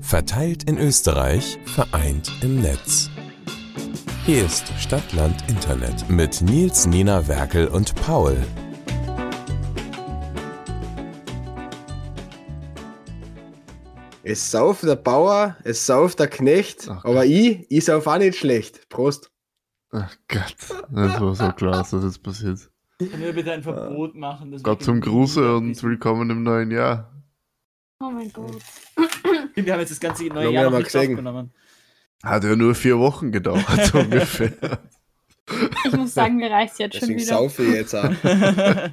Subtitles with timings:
[0.00, 3.10] Verteilt in Österreich, vereint im Netz.
[4.24, 8.36] Hier ist Stadtland Internet mit Nils, Nina, Werkel und Paul.
[14.22, 18.36] Es sauft der Bauer, es sauft der Knecht, Ach aber ich, ich sauf auch nicht
[18.38, 18.88] schlecht.
[18.88, 19.30] Prost.
[19.90, 20.56] Ach Gott,
[20.90, 22.70] das war so klar, dass das jetzt passiert.
[22.98, 24.50] Können wir bitte ein Verbot machen?
[24.52, 27.17] dass Gott zum Gruße und willkommen im neuen Jahr.
[28.00, 28.56] Oh mein Gott.
[29.54, 31.50] Wir haben jetzt das ganze neue Lange Jahr noch nicht aufgenommen.
[32.22, 34.52] Hat ja nur vier Wochen gedauert, so ungefähr.
[35.84, 37.36] Ich muss sagen, mir reicht jetzt schon Deswegen wieder.
[37.38, 38.10] saufe ich jetzt auch.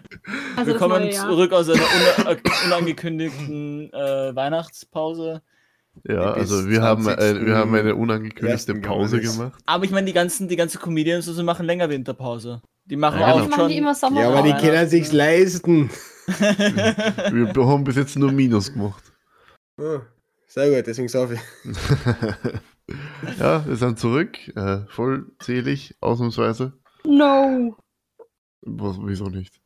[0.57, 1.81] Also wir kommen zurück aus einer
[2.25, 5.41] una unangekündigten äh, Weihnachtspause.
[6.03, 7.45] Ja, Bis also wir haben, ein, 20.
[7.45, 9.59] wir haben eine unangekündigte Pause gemacht.
[9.65, 12.61] Aber ich meine, die ganzen, die ganzen Comedians und so machen länger Winterpause.
[12.85, 13.55] Die machen Ja, auch genau.
[13.55, 13.69] schon.
[13.69, 14.21] die immer Sommer.
[14.21, 15.89] Ja, aber die können sich's leisten.
[16.27, 19.03] Wir haben bis jetzt nur Minus gemacht.
[19.77, 19.99] Oh,
[20.47, 21.41] sehr gut, deswegen saufe ich.
[23.39, 26.73] ja, wir sind zurück, äh, vollzählig, ausnahmsweise.
[27.05, 27.75] No.
[28.61, 29.59] Was, wieso nicht?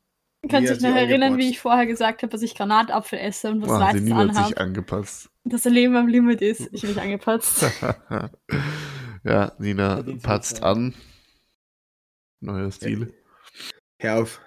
[0.50, 1.38] Kannst hat dich noch erinnern, angepasst.
[1.48, 4.16] wie ich vorher gesagt habe, dass ich Granatapfel esse und was Ah, die Weißes Nina
[4.18, 4.48] hat anhabe?
[4.48, 5.30] sich angepasst.
[5.44, 6.70] Dass der Leben am Limit ist.
[6.72, 7.66] Ich bin nicht angepasst.
[9.24, 10.94] ja, Nina patzt an.
[12.40, 13.14] Neuer Stil.
[14.00, 14.40] Hör auf.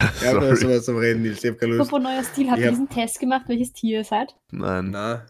[0.00, 0.56] Auf, Sorry.
[0.56, 1.44] sowas zum Reden, Nils.
[1.44, 1.88] Ich hab keine Lust.
[1.90, 2.70] Apropos neuer Stil, habt ihr Ja.
[2.70, 4.34] diesen Test gemacht, welches Tier ihr seid?
[4.50, 5.26] Nein, Na,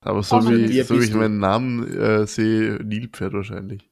[0.00, 1.18] aber so Oh wie, so wie ich du?
[1.18, 3.90] meinen Namen äh, sehe, Nilpferd wahrscheinlich.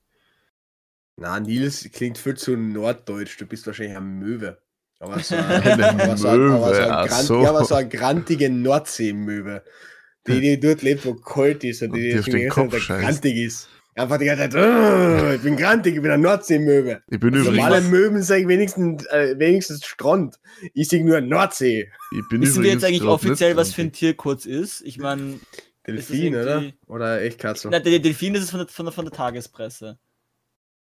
[1.16, 3.38] na, Nils klingt viel zu norddeutsch.
[3.40, 4.58] Du bist wahrscheinlich ein Möwe.
[4.98, 9.62] Aber so ein, Eine ja, grantige Nordseemöwe.
[10.26, 13.02] Die, die dort lebt, wo kalt ist und Und die, die auf den Kopf scheißt.
[13.04, 13.68] grantig ist.
[13.94, 17.02] Einfach die ganze Zeit, "Oh, ich bin grantig, ich bin ein Nordseemöwe.
[17.10, 20.36] Ich bin Normale übrigens, Möwen sagen wenigstens, äh, wenigstens Strand.
[20.72, 21.90] Ich sehe nur Nordsee.
[22.12, 23.92] ich bin Wissen wir jetzt eigentlich offiziell, was für ein.
[23.92, 24.80] Tier kurz ist?
[24.82, 25.40] Ich meine,
[25.86, 26.62] Delfin, oder?
[26.86, 27.68] Oder echt Katze?
[27.70, 29.98] na, der Delfin ist es von der, von der, von der Tagespresse.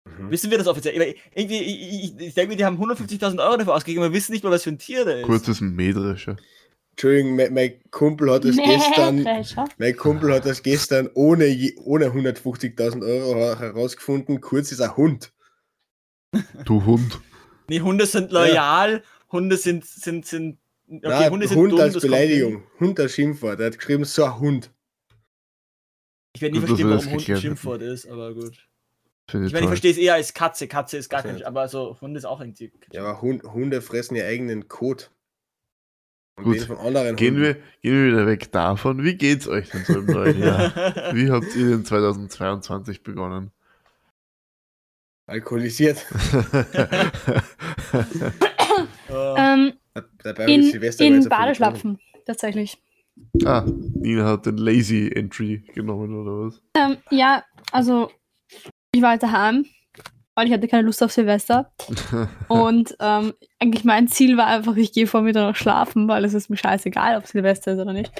[0.06, 0.30] Mhm.
[0.30, 0.98] Wissen wir das offiziell?
[0.98, 4.16] Weil Irgendwie, ich, ich, ich denke mir, die haben 150.000 Euro dafür ausgegeben, aber wir
[4.16, 5.26] wissen nicht mal, was für ein Tier der ist.
[5.26, 6.36] Kurzes Mähdrescher.
[6.96, 9.64] Entschuldigung, mein, mein Kumpel hat das gestern, Mähdrescher.
[9.78, 11.46] mein Kumpel hat das gestern ohne,
[11.82, 14.40] ohne 150.000 Euro her- herausgefunden.
[14.40, 15.32] Kurz ist ein Hund.
[16.64, 17.20] Du Hund.
[17.68, 22.00] Nee, Hunde sind loyal, Hunde sind, sind, sind, okay, Nein, Hunde sind Hund dumm, als.
[22.00, 22.62] Beleidigung.
[22.78, 23.58] Hund als Schimpfwort.
[23.58, 24.70] Er hat geschrieben, so ein Hund.
[26.36, 28.68] Ich werde nie Gut, verstehen, warum Hund ein Schimpfwort ist, aber gut.
[29.28, 29.66] Finde Ich ich meine, ich toll.
[29.68, 30.68] verstehe es eher als Katze.
[30.68, 31.46] Katze ist gar kein, nicht.
[31.46, 32.70] aber so Hund ist auch ein Tier.
[32.92, 35.10] Ja, aber Hund, Hunde fressen ihren eigenen Kot.
[36.36, 36.60] Und Gut.
[36.62, 39.04] von anderen Gehen wir, gehen wir wieder weg davon.
[39.04, 40.74] Wie geht's euch denn so im neuen Jahr?
[41.14, 43.52] Wie habt ihr denn 2022 begonnen?
[45.26, 46.04] Alkoholisiert.
[46.72, 47.10] Äh,
[49.08, 49.74] Ähm,
[50.22, 50.62] Dabei in
[50.98, 52.82] in Badeschlapfen, tatsächlich.
[53.44, 53.64] ah,
[53.94, 56.60] Nina hat den Lazy Entry genommen, oder was?
[56.74, 58.10] Ähm, ja, also
[58.92, 59.66] ich war halt daheim,
[60.34, 61.72] weil ich hatte keine Lust auf Silvester.
[62.48, 66.50] Und ähm, eigentlich mein Ziel war einfach, ich gehe vor Mitternacht schlafen, weil es ist
[66.50, 68.12] mir scheißegal, ob Silvester ist oder nicht.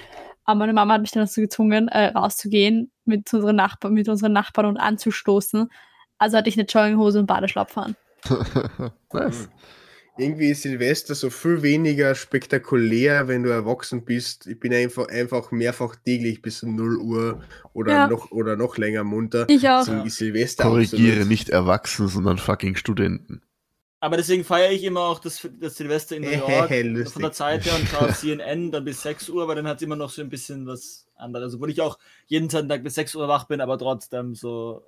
[0.45, 4.33] Aber meine Mama hat mich dann dazu gezwungen, äh, rauszugehen mit unseren, Nachbarn, mit unseren
[4.33, 5.71] Nachbarn und anzustoßen.
[6.19, 7.97] Also hatte ich eine Jogginghose und Badeschlapfen an.
[9.13, 9.49] nice.
[10.17, 14.47] Irgendwie ist Silvester so viel weniger spektakulär, wenn du erwachsen bist.
[14.47, 17.43] Ich bin einfach, einfach mehrfach täglich bis um 0 Uhr
[17.73, 18.07] oder, Ja.
[18.07, 19.49] noch, oder noch länger munter.
[19.49, 19.83] Ich auch.
[19.83, 21.29] So Silvester Korrigiere, absolut.
[21.29, 23.43] nicht erwachsen, sondern fucking Studenten.
[23.99, 27.13] aber deswegen feiere ich immer auch das, das Silvester in New York Lustig.
[27.13, 29.83] von der Zeit her und schaue CNN dann bis 6 Uhr, weil dann hat es
[29.83, 31.47] immer noch so ein bisschen was anderes.
[31.47, 34.85] Also, Obwohl ich auch jeden Sonntag bis 6 Uhr wach bin, aber trotzdem so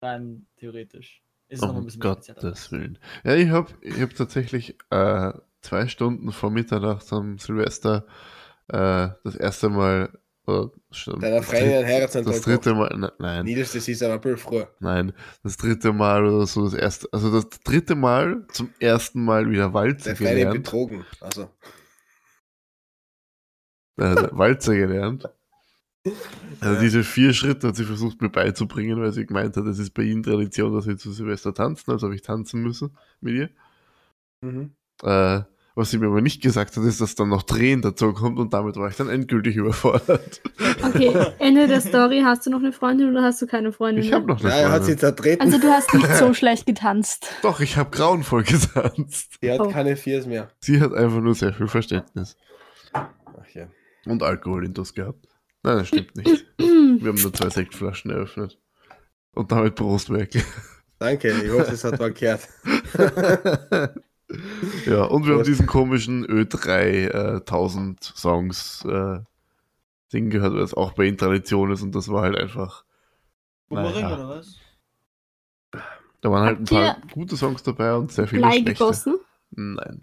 [0.00, 1.22] rein theoretisch.
[1.48, 2.98] Ist noch ein Um bisschen Gottes Willen.
[3.24, 8.04] Ja, ich habe ich hab tatsächlich äh, zwei Stunden vor Mitternacht am Silvester
[8.68, 10.18] äh, das erste Mal.
[10.48, 12.96] Oder, schon, Deiner das, Freundin Heiratsantrag das dritte Mal.
[12.96, 14.64] ne- Nein, Nieders, das ist aber ein bisschen früh.
[14.78, 15.12] nein.
[15.42, 17.08] Das dritte Mal oder so, das erste.
[17.12, 20.62] Also das dritte Mal zum ersten Mal wieder Walzer Der Freundin gelernt.
[20.62, 21.04] betrogen.
[21.20, 21.50] Also,
[23.98, 25.28] äh, Walzer gelernt.
[26.60, 29.90] Also diese vier Schritte hat sie versucht mir beizubringen, weil sie gemeint hat, es ist
[29.94, 33.50] bei ihnen Tradition, dass wir zu Silvester tanzen, also habe ich tanzen müssen mit ihr.
[34.40, 34.70] mhm.
[35.02, 35.42] Äh,
[35.78, 38.54] was sie mir aber nicht gesagt hat, ist, dass dann noch Drehen dazu kommt und
[38.54, 40.40] damit war ich dann endgültig überfordert.
[40.82, 42.22] Okay, Ende der Story.
[42.24, 44.02] Hast du noch eine Freundin oder hast du keine Freundin?
[44.02, 44.98] Ich habe noch eine ja, er hat sie Freundin.
[45.00, 45.42] zertreten.
[45.42, 47.26] Also du hast nicht so schlecht getanzt.
[47.42, 49.34] Doch, ich habe grauenvoll getanzt.
[49.42, 49.68] Sie hat Oh.
[49.68, 50.48] keine Viers mehr.
[50.60, 52.38] Sie hat einfach nur sehr viel Verständnis
[52.94, 53.04] Ach
[53.52, 53.68] ja.
[54.06, 55.28] und Alkohol in das gehabt.
[55.66, 56.46] Nein, das stimmt nicht.
[56.58, 58.56] Wir haben nur zwei Sektflaschen eröffnet.
[59.34, 60.30] Und damit Prost weg.
[61.00, 62.48] Danke, ich hoffe, es hat mal gehört.
[64.86, 69.18] ja, und wir haben diesen komischen Ö3 äh, 1000 Songs äh,
[70.12, 72.84] Ding gehört, weil es auch bei ihnen Tradition ist und das war halt einfach.
[73.68, 74.14] Naja.
[74.14, 74.54] oder was?
[76.20, 78.72] Da waren halt ein Habt paar ihr gute Songs dabei und sehr viele Blei schlechte.
[78.72, 79.16] gegossen.
[79.50, 80.00] Nein.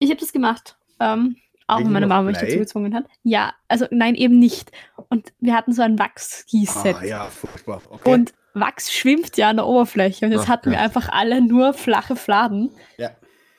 [0.00, 0.76] Ich habe das gemacht.
[0.98, 3.04] Ähm, auch wenn meine Mama mich dazu gezwungen hat.
[3.22, 4.70] Ja, also nein, eben nicht.
[5.08, 6.96] Und wir hatten so ein Wachsgießset.
[7.00, 7.80] Ah, ja, furchtbar.
[7.88, 8.12] Okay.
[8.12, 10.26] Und Wachs schwimmt ja an der Oberfläche.
[10.26, 12.70] Und jetzt Ach hatten wir einfach alle nur flache Fladen.
[12.98, 13.10] Ja.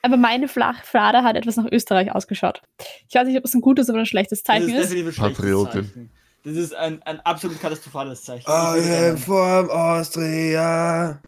[0.02, 2.62] Aber meine flache Flade hat etwas nach Österreich ausgeschaut.
[3.08, 4.90] Ich weiß nicht, ob das ein gutes oder ein schlechtes Das Zeichen ist ist.
[4.92, 5.84] definitiv ein schlechtes Patriotin.
[5.84, 6.10] Zeichen.
[6.44, 8.44] Das ist ein, ein absolut katastrophales Zeichen.
[8.46, 11.22] I Ich am gerne- from Austria.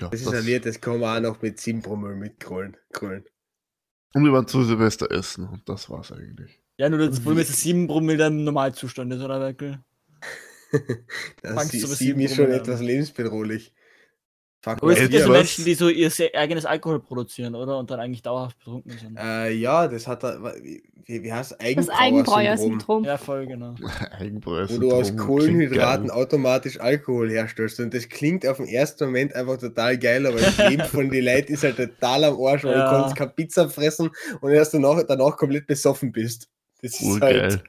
[0.00, 2.76] Ja, Das ist ein Lied, das kann man auch noch mit 7 Promille mitgrollen.
[4.14, 6.60] Und wir waren zu Silvester essen und das war's eigentlich.
[6.78, 9.80] Ja, nur das Problem ist, dass 7 Promille im Normalzustand ist, oder Weckel?
[11.42, 13.72] Das Fangst sieben sieben ist schon etwas lebensbedrohlich.
[14.62, 15.30] Fuck, Aber es gibt ja so?
[15.30, 17.78] Menschen, die so ihr eigenes Alkohol produzieren, oder?
[17.78, 19.16] Und dann eigentlich dauerhaft betrunken sind.
[19.16, 20.82] Äh, ja, das hat er, wie,
[21.22, 23.04] wie heißt Das Eigenbrauer-Syndrom.
[23.04, 23.76] Ja, voll, genau.
[24.18, 24.66] Eigenbräu.
[24.68, 27.78] wo du aus Kohlenhydraten automatisch Alkohol herstellst.
[27.78, 31.24] Und das klingt auf den ersten Moment einfach total geil, aber das Leben von den
[31.24, 32.84] Leuten ist halt total am Arsch, weil Ja.
[32.90, 34.10] du kannst keine Pizza fressen
[34.40, 36.48] und erst danach, danach komplett besoffen bist.
[36.82, 37.40] Das ist Urgeil.
[37.42, 37.64] halt.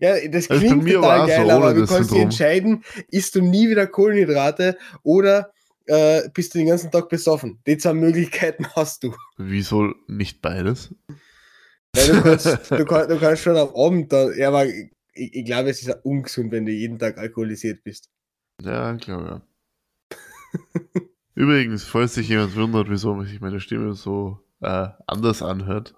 [0.00, 3.34] Ja, das Also klingt mir total so geil, ohne aber du kannst dich entscheiden, isst
[3.34, 5.52] du nie wieder Kohlenhydrate oder
[5.86, 7.60] äh, bist du den ganzen Tag besoffen.
[7.66, 9.14] Die zwei Möglichkeiten hast du.
[9.36, 10.94] Wieso nicht beides?
[11.94, 15.44] Weil du, kannst, du, kann, du kannst schon am Abend dann, ja, aber ich, ich
[15.44, 18.10] glaube, es ist ungesund, wenn du jeden Tag alkoholisiert bist.
[18.62, 19.42] Ja, klar,
[20.10, 20.18] ja.
[21.34, 25.94] Übrigens, falls sich jemand wundert, wieso sich meine Stimme so äh, anders anhört,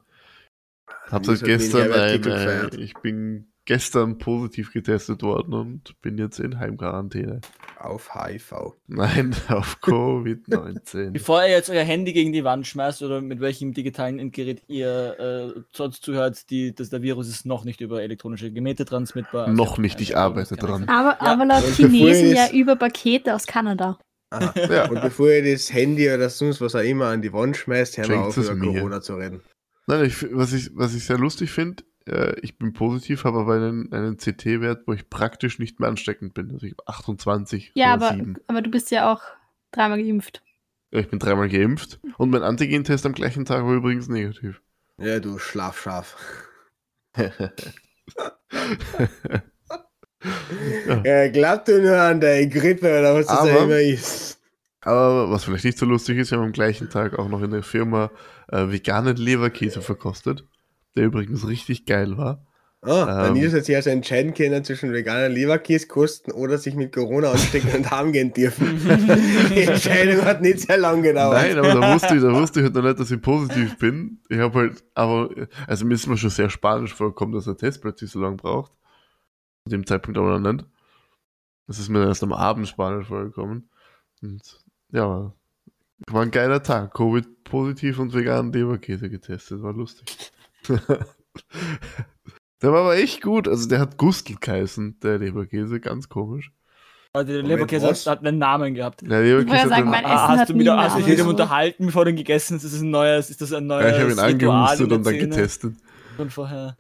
[1.10, 6.18] hab Nils seit den gestern ein, äh, ich bin gestern positiv getestet worden und bin
[6.18, 7.40] jetzt in Heimquarantäne.
[7.78, 8.74] Auf HIV.
[8.86, 11.10] Nein, auf Covid-19.
[11.12, 15.54] Bevor ihr jetzt euer Handy gegen die Wand schmeißt oder mit welchem digitalen Endgerät ihr
[15.56, 19.46] äh, sonst zuhört, die, das, der Virus ist noch nicht über elektronische Gemäte transmittbar.
[19.46, 20.88] Also Noch nicht, ich arbeite dran.
[20.88, 23.98] Aber, Ja, aber laut Chinesen ja über Pakete aus Kanada.
[24.30, 24.52] Aha.
[24.56, 24.90] Ja.
[24.90, 28.10] Und bevor ihr das Handy oder sonst was auch immer an die Wand schmeißt, hören
[28.10, 28.78] wir auf, über mir.
[28.78, 29.42] Corona zu reden.
[29.86, 33.54] Nein, ich, was, ich, was ich sehr lustig finde, äh, ich bin positiv, habe aber
[33.54, 36.50] einen, einen CT-Wert, wo ich praktisch nicht mehr ansteckend bin.
[36.52, 38.36] Also ich habe 28 Ja, aber, 7.
[38.46, 39.22] aber du bist ja auch
[39.72, 40.42] dreimal geimpft.
[40.92, 44.60] Ja, ich bin dreimal geimpft und mein Antigentest am gleichen Tag war übrigens negativ.
[44.98, 46.16] Ja, du Schlafschaf.
[51.04, 54.40] Ja, glaubt ihr nur an deine Grippe oder was das Aber- auch immer ist.
[54.80, 57.50] Aber was vielleicht nicht so lustig ist, wir haben am gleichen Tag auch noch in
[57.50, 58.10] der Firma
[58.48, 60.44] äh, veganen Leberkäse verkostet,
[60.96, 62.46] der übrigens richtig geil war.
[62.86, 63.32] Ah, der Ähm.
[63.32, 67.72] Nils hat sich also entscheiden können zwischen veganer Leberkäse kosten oder sich mit Corona anstecken
[67.74, 68.78] und heimgehen dürfen.
[69.54, 71.42] Die Entscheidung hat nicht sehr lange gedauert.
[71.42, 74.20] Nein, aber da wusste ich, da wusste ich halt noch nicht, dass ich positiv bin.
[74.28, 75.30] Ich habe halt, aber,
[75.66, 78.72] also mir ist mir schon sehr spanisch vorgekommen, dass der Test plötzlich so lange braucht.
[79.64, 80.66] Zu dem Zeitpunkt aber noch nicht.
[81.66, 83.70] Das ist mir dann erst am Abend spanisch vorgekommen.
[84.20, 84.42] Und
[84.92, 85.32] ja,
[86.10, 86.92] war ein geiler Tag.
[86.92, 89.62] Covid-positiv und veganen Leberkäse getestet.
[89.62, 90.32] War lustig.
[92.62, 93.48] der war aber echt gut.
[93.48, 95.80] Also der hat Gustl geheißen, der Leberkäse.
[95.80, 96.50] Ganz komisch.
[97.12, 98.06] Also der Moment, Leberkäse was?
[98.06, 99.02] hat, hat einen Namen gehabt.
[99.02, 100.96] Der Leberkäse wollte hat sagen, einen- mein Ah, Essen hast hat du wieder nie hast
[100.98, 102.64] du mit dem unterhalten, bevor du ihn gegessen hast?
[102.64, 105.18] Ist das ein neues, ist das ein neues ja, ich habe ihn angehustet und dann
[105.18, 105.74] getestet.
[106.16, 106.76] Von vorher.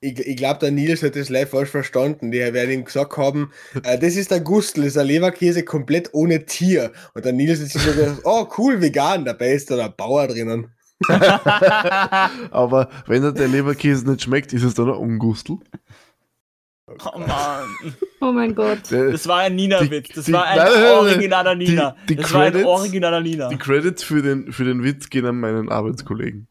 [0.00, 2.30] Ich, ich glaube, der Nils hat das live falsch verstanden.
[2.30, 3.50] Die werden ihm gesagt haben,
[3.82, 6.92] äh, das ist der Gustl, das ist ein Leberkäse komplett ohne Tier.
[7.14, 10.26] Und der Nils hat sich so gedacht, oh cool, vegan, dabei ist da der Bauer
[10.26, 10.72] drinnen.
[12.50, 15.58] Aber wenn er der Leberkäse nicht schmeckt, ist es dann ein Ungustel.
[16.88, 17.64] Oh Mann.
[18.20, 18.90] Oh mein Gott.
[18.90, 20.10] Das war ein Nina-Witz.
[20.14, 21.96] Das die- war ein nein, originaler Nina.
[22.08, 23.48] die das war ein Credits- originaler Nina.
[23.48, 26.48] die Credits für den, für den Witz gehen an meinen Arbeitskollegen.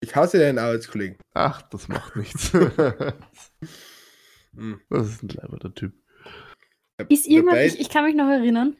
[0.00, 1.16] Ich hasse deinen Arbeitskollegen.
[1.32, 2.52] Ach, das macht nichts.
[4.88, 5.92] Das ist ein leiberter Typ.
[7.08, 8.76] Ist irgendwann, ich, ich kann mich noch erinnern,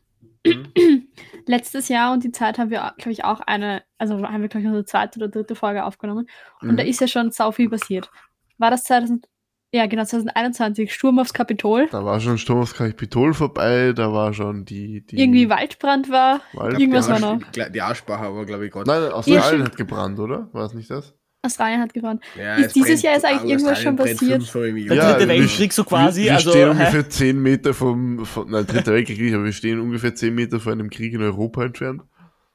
[0.47, 0.67] Hm.
[1.47, 4.63] letztes Jahr und die Zeit haben wir, glaube ich, auch eine, also haben wir, glaube
[4.63, 6.27] ich, unsere zweite oder dritte Folge aufgenommen.
[6.61, 6.77] Und Mhm.
[6.77, 8.11] da ist ja schon sau viel passiert.
[8.59, 9.27] War das 2000,
[9.73, 14.33] ja genau, 2021, Sturm aufs Kapitol, Da war schon Sturm aufs Kapitol vorbei, da war
[14.33, 15.05] schon die.
[15.05, 17.71] die irgendwie Waldbrand war, Wald- irgendwas die war Arsch- noch.
[17.71, 18.89] Die, Arschbacher war, glaube ich, gerade.
[18.91, 20.49] Nein, Australien hat gebrannt, oder?
[20.53, 21.15] War es nicht das?
[21.45, 22.23] Australien hat gebrannt.
[22.39, 24.55] Ja, Ist es dieses Jahr ist eigentlich irgendwas schon passiert?
[24.55, 25.13] Der Jahr.
[25.15, 26.23] dritte Weltkrieg so quasi.
[26.23, 26.71] Wir, wir also, stehen hä?
[26.71, 28.25] ungefähr 10 Meter vom.
[28.27, 31.23] Von, nein, dritter Weltkrieg nicht, aber wir stehen ungefähr 10 Meter von einem Krieg in
[31.23, 32.03] Europa entfernt.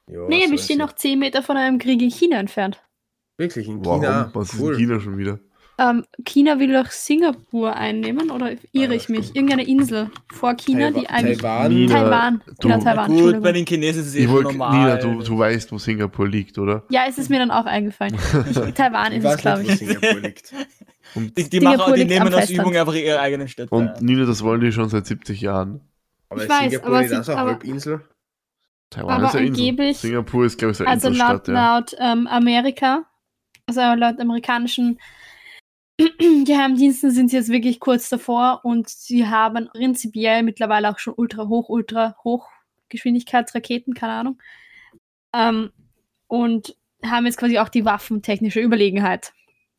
[0.08, 2.82] Ja, nee, so wir ist stehen noch 10 Meter von einem Krieg in China entfernt.
[3.36, 4.02] Wirklich, in Warum?
[4.02, 4.30] China.
[4.34, 4.74] Was ist cool.
[4.74, 5.40] in China schon wieder?
[5.82, 9.34] Ähm, China will doch Singapur einnehmen oder irre Ah, ich mich?
[9.34, 11.38] Irgendeine Insel vor China, die Taiwan- eigentlich.
[11.38, 11.72] Taiwan.
[11.74, 12.42] Nina, Taiwan.
[12.46, 13.06] du- Genau, Na Taiwan.
[13.10, 14.78] Gut, bei den Chinesen ist es eh schon wollt, normal.
[14.78, 16.82] Nina, du, du weißt, wo Singapur liegt, oder?
[16.90, 18.14] Ja, es ist mir dann auch eingefallen.
[18.14, 19.76] Ich, Taiwan ist es, glaube ich.
[19.78, 20.52] Singapur liegt.
[21.14, 22.50] Und, Die, die, Singapur machen, die nehmen aus.
[22.50, 23.74] Übung einfach ihre eigenen Städte.
[23.74, 25.80] und Nina, das wollen die schon seit 70 Jahren.
[26.28, 28.00] Aber Ich weiß, Singapur aber nicht auch eine aber- Halbinsel?
[28.90, 29.60] Taiwan Aber ist ja Insel.
[29.64, 31.74] angeblich- Singapur ist, glaube ich, so eine Also laut, Inselstadt, ja.
[31.76, 33.04] laut ähm, Amerika,
[33.66, 34.98] also laut amerikanischen
[36.44, 41.68] Geheimdiensten sind jetzt wirklich kurz davor und sie haben prinzipiell mittlerweile auch schon ultra hoch,
[41.68, 44.42] ultra Hochgeschwindigkeitsraketen, keine Ahnung.
[45.34, 45.70] Ähm,
[46.26, 49.32] und haben jetzt quasi auch die waffentechnische Überlegenheit.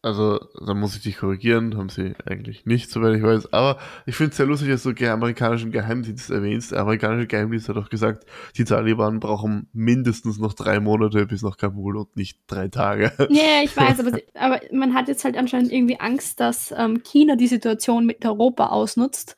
[0.03, 3.53] Also, da muss ich dich korrigieren, haben sie eigentlich nicht, soweit ich weiß.
[3.53, 3.77] Aber
[4.07, 6.71] ich finde es sehr lustig, dass du den amerikanischen Geheimdienst erwähnst.
[6.71, 8.25] Der amerikanische Geheimdienst hat auch gesagt,
[8.57, 13.11] die Taliban brauchen mindestens noch drei Monate bis nach Kabul und nicht drei Tage.
[13.29, 17.35] Ja, ich weiß, aber, aber man hat jetzt halt anscheinend irgendwie Angst, dass ähm, China
[17.35, 19.35] die Situation mit Europa ausnutzt,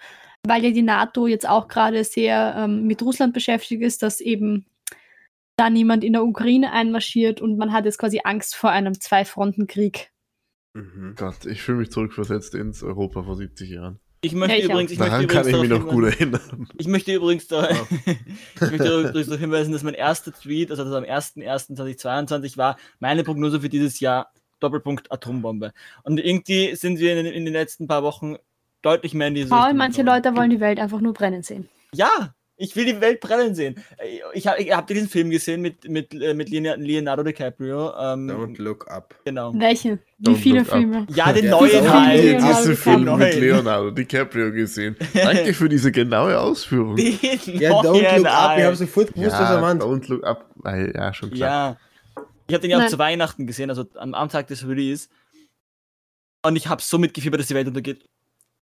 [0.47, 4.65] weil ja die NATO jetzt auch gerade sehr ähm, mit Russland beschäftigt ist, dass eben
[5.57, 10.12] da niemand in der Ukraine einmarschiert und man hat jetzt quasi Angst vor einem Zwei-Fronten-Krieg.
[10.73, 11.13] Mhm.
[11.15, 13.99] Gott, ich fühle mich zurückversetzt ins Europa vor 70 Jahren.
[14.21, 16.13] Ich möchte Ja, ich übrigens, ich möchte Daran kann übrigens ich mich darauf noch gut
[16.15, 16.67] hinweisen- erinnern.
[16.77, 17.77] Ich möchte übrigens, da, Ja.
[18.55, 23.23] ich möchte übrigens darauf hinweisen, dass mein erster Tweet, also das am 01.01.2022 war, meine
[23.23, 25.73] Prognose für dieses Jahr, Doppelpunkt Atombombe.
[26.03, 28.37] Und irgendwie sind wir in, in den letzten paar Wochen
[28.81, 30.03] deutlich mehr in diese Paul, Richtung manche.
[30.03, 31.67] Leute wollen die Welt einfach nur brennen sehen.
[31.93, 33.83] Ja, ich will die Welt brennen sehen.
[34.33, 37.89] Ich habe ich hab diesen Film gesehen mit, mit, äh, mit Leonardo DiCaprio.
[37.99, 39.15] Ähm, Don't look up.
[39.25, 39.51] genau.
[39.55, 39.99] Welche?
[40.19, 40.63] Wie Don't viele.
[40.65, 41.07] Filme?
[41.09, 42.19] Ja, den Ja, neuen diese halt.
[42.19, 43.17] Film- Leonardo Diese Film DiCaprio.
[43.27, 44.95] mit Leonardo DiCaprio gesehen.
[45.13, 46.95] Danke für diese genaue Ausführung.
[46.95, 48.57] Den Ja, don't neuen look up.
[48.57, 48.77] Ich habe halt.
[48.77, 49.81] sofort gewusst, was er Ja, meint.
[49.83, 51.77] Don't Look Up, ja, schon klar.
[52.15, 52.23] Ja.
[52.47, 55.07] Ich habe den ja auch zu Weihnachten gesehen, also am, am Tag des Release.
[56.45, 58.05] Und ich habe so mitgefiebert, dass die Welt untergeht.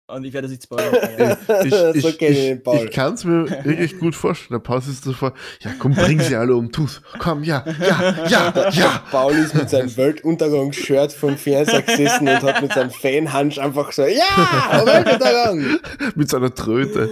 [0.09, 0.89] Und ich werde es nicht spoilern.
[1.63, 4.59] Ich, so ich, kenne ich ich kann es mir wirklich gut vorstellen.
[4.59, 7.01] Der Paul ist sofort, ja komm, bring sie alle um, tu's.
[7.19, 9.03] Komm, ja, ja, ja, ja.
[9.11, 14.03] Paul ist mit seinem Weltuntergangsshirt vom Fernseher gesessen und hat mit seinem Fanhunch einfach so,
[14.03, 15.79] ja, Weltuntergang!
[16.15, 17.09] Mit seiner Tröte.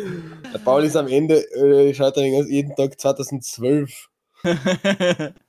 [0.53, 4.07] Der Paul ist am Ende, äh, schaut er jeden Tag 2012.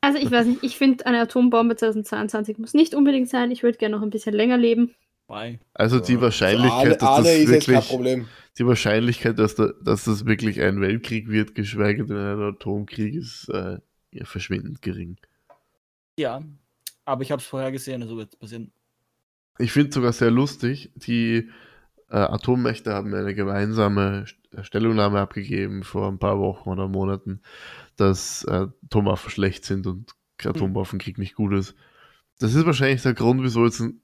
[0.00, 3.50] Also ich weiß nicht, ich finde eine Atombombe 2022 muss nicht unbedingt sein.
[3.50, 4.94] Ich würde gerne noch ein bisschen länger leben.
[5.28, 5.58] Why?
[5.74, 8.28] Also die Für Wahrscheinlichkeit, dass alle, das alle ist jetzt kein wirklich, Problem.
[8.56, 13.48] die Wahrscheinlichkeit, dass, da, dass das wirklich ein Weltkrieg wird, geschweige denn ein Atomkrieg, ist
[13.50, 13.78] äh,
[14.12, 15.18] ja, verschwindend gering.
[16.18, 16.42] Ja,
[17.04, 18.72] aber ich habe es vorher gesehen, also wird es passieren.
[19.58, 21.50] Ich finde sogar sehr lustig, die
[22.08, 27.42] äh, Atommächte haben eine gemeinsame St- Stellungnahme abgegeben vor ein paar Wochen oder Monaten,
[27.96, 31.74] dass äh, Atomwaffen schlecht sind und Atomwaffenkrieg nicht gut ist.
[32.38, 34.00] Das ist wahrscheinlich der Grund, wieso jetzt ein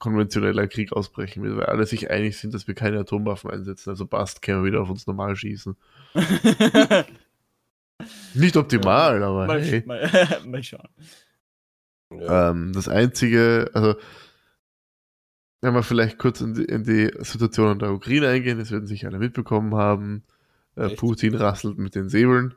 [0.00, 3.90] konventioneller Krieg ausbrechen wird, weil alle sich einig sind, dass wir keine Atomwaffen einsetzen.
[3.90, 5.76] Also passt, können wir wieder auf uns normal schießen.
[8.34, 9.84] Nicht optimal, aber mal, hey.
[9.86, 10.10] mal,
[10.46, 10.88] mal schauen.
[12.10, 12.50] Ja.
[12.50, 13.94] Ähm, das einzige, also,
[15.60, 18.86] wenn wir vielleicht kurz in die, in die Situation in der Ukraine eingehen, das werden
[18.86, 20.24] sich alle mitbekommen haben.
[20.76, 20.96] Äh?
[20.96, 22.54] Putin rasselt mit den Säbeln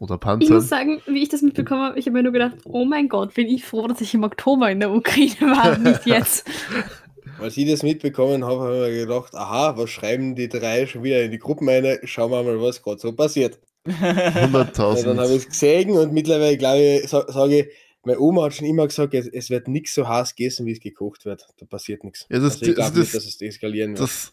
[0.00, 0.54] oder Ich Panzern.
[0.54, 3.34] muss sagen, wie ich das mitbekommen habe, ich habe mir nur gedacht, oh mein Gott,
[3.34, 6.46] bin ich froh, dass ich im Oktober in der Ukraine war, nicht jetzt.
[7.40, 11.02] Als ich das mitbekommen habe, habe ich mir gedacht, aha, was schreiben die drei schon
[11.02, 11.98] wieder in die Gruppen eine?
[12.04, 13.58] Schauen wir mal, was gerade so passiert.
[13.86, 15.30] Ja, dann habe 100.000.
[15.30, 17.66] ich es gesehen und mittlerweile, glaube ich, sa- sage ich,
[18.04, 20.80] meine Oma hat schon immer gesagt, es, es wird nichts so heiß gegessen, wie es
[20.80, 21.46] gekocht wird.
[21.58, 22.24] Da passiert nichts.
[22.30, 24.00] Ja, das- also ich das- glaube nicht, das- dass es deeskalieren wird.
[24.00, 24.32] Das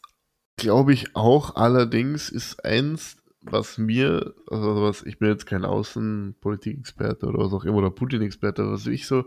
[0.57, 1.55] glaube ich auch.
[1.55, 7.65] Allerdings ist eins, was mir, also was, ich bin jetzt kein Außenpolitikexperte oder was auch
[7.65, 9.25] immer, oder Putin-Experte, was ich so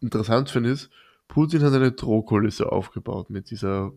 [0.00, 0.90] interessant finde, ist,
[1.28, 3.92] Putin hat eine Drohkulisse aufgebaut mit dieser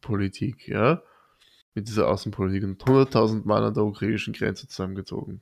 [0.00, 1.02] Politik, ja,
[1.74, 5.40] mit dieser Außenpolitik und 100.000 Mann an der ukrainischen Grenze zusammengezogen.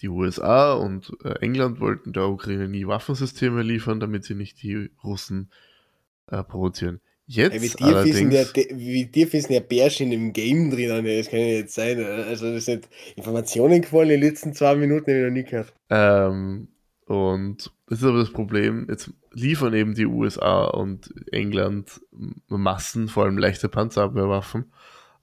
[0.00, 4.90] Die USA und äh, England wollten der Ukraine nie Waffensysteme liefern, damit sie nicht die
[5.04, 5.50] Russen
[6.26, 7.00] äh, provozieren.
[7.34, 11.04] Jetzt Ey, wie, der, allerdings, de- wie denn der Bärsch in dem Game drinnen?
[11.04, 12.02] Das kann ja nicht sein.
[12.04, 15.72] Also, das sind Informationen gefallen in den letzten zwei Minuten, die ich noch nie gehört.
[15.90, 16.68] ähm,
[17.06, 22.00] und das ist aber das Problem, jetzt liefern eben die USA und England
[22.48, 24.72] Massen, vor allem leichte Panzerabwehrwaffen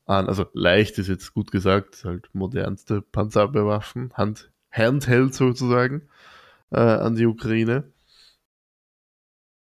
[0.06, 0.28] an.
[0.28, 6.10] Also leicht ist jetzt gut gesagt, halt modernste Panzerabwehrwaffen, Hand, Handheld sozusagen,
[6.72, 7.92] äh, an die Ukraine.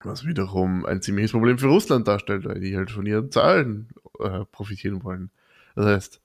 [0.03, 3.89] Was wiederum ein ziemliches Problem für Russland darstellt, weil die halt von ihren Zahlen
[4.19, 5.29] äh, profitieren wollen.
[5.75, 6.21] Das heißt,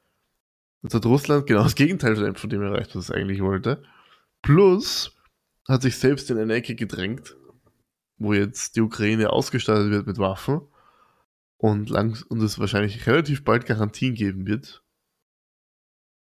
[0.83, 3.83] jetzt hat Russland genau das Gegenteil von dem- erreicht, was es eigentlich wollte.
[4.43, 5.17] Plus
[5.67, 7.37] hat sich selbst in eine Ecke gedrängt,
[8.19, 10.61] wo jetzt die Ukraine ausgestattet wird mit Waffen
[11.57, 14.83] und, langs und es wahrscheinlich relativ bald Garantien geben wird.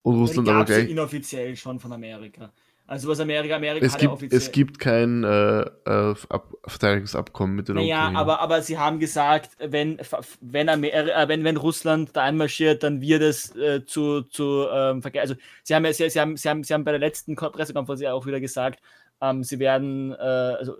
[0.01, 0.89] Und Russland aber gleich.
[0.89, 2.53] inoffiziell schon von Amerika.
[2.89, 4.37] Also was Amerika, Amerika Es hat ja gibt, offiziell.
[4.41, 8.17] es gibt kein äh, äh, Ab Verteidigungsabkommen mit der naja, Ukraine.
[8.17, 9.99] aber, aber sie haben gesagt, wenn,
[10.41, 15.03] wenn, Amer äh, wenn, wenn Russland da einmarschiert, dann wird es äh, zu, zu ähm.
[15.19, 17.51] Also sie haben, ja- sie, sie, haben, sie, haben, sie haben bei der letzten Ko-
[17.51, 18.79] Pressekonferenz ja auch wieder gesagt,
[19.21, 20.75] ähm, sie werden, äh, also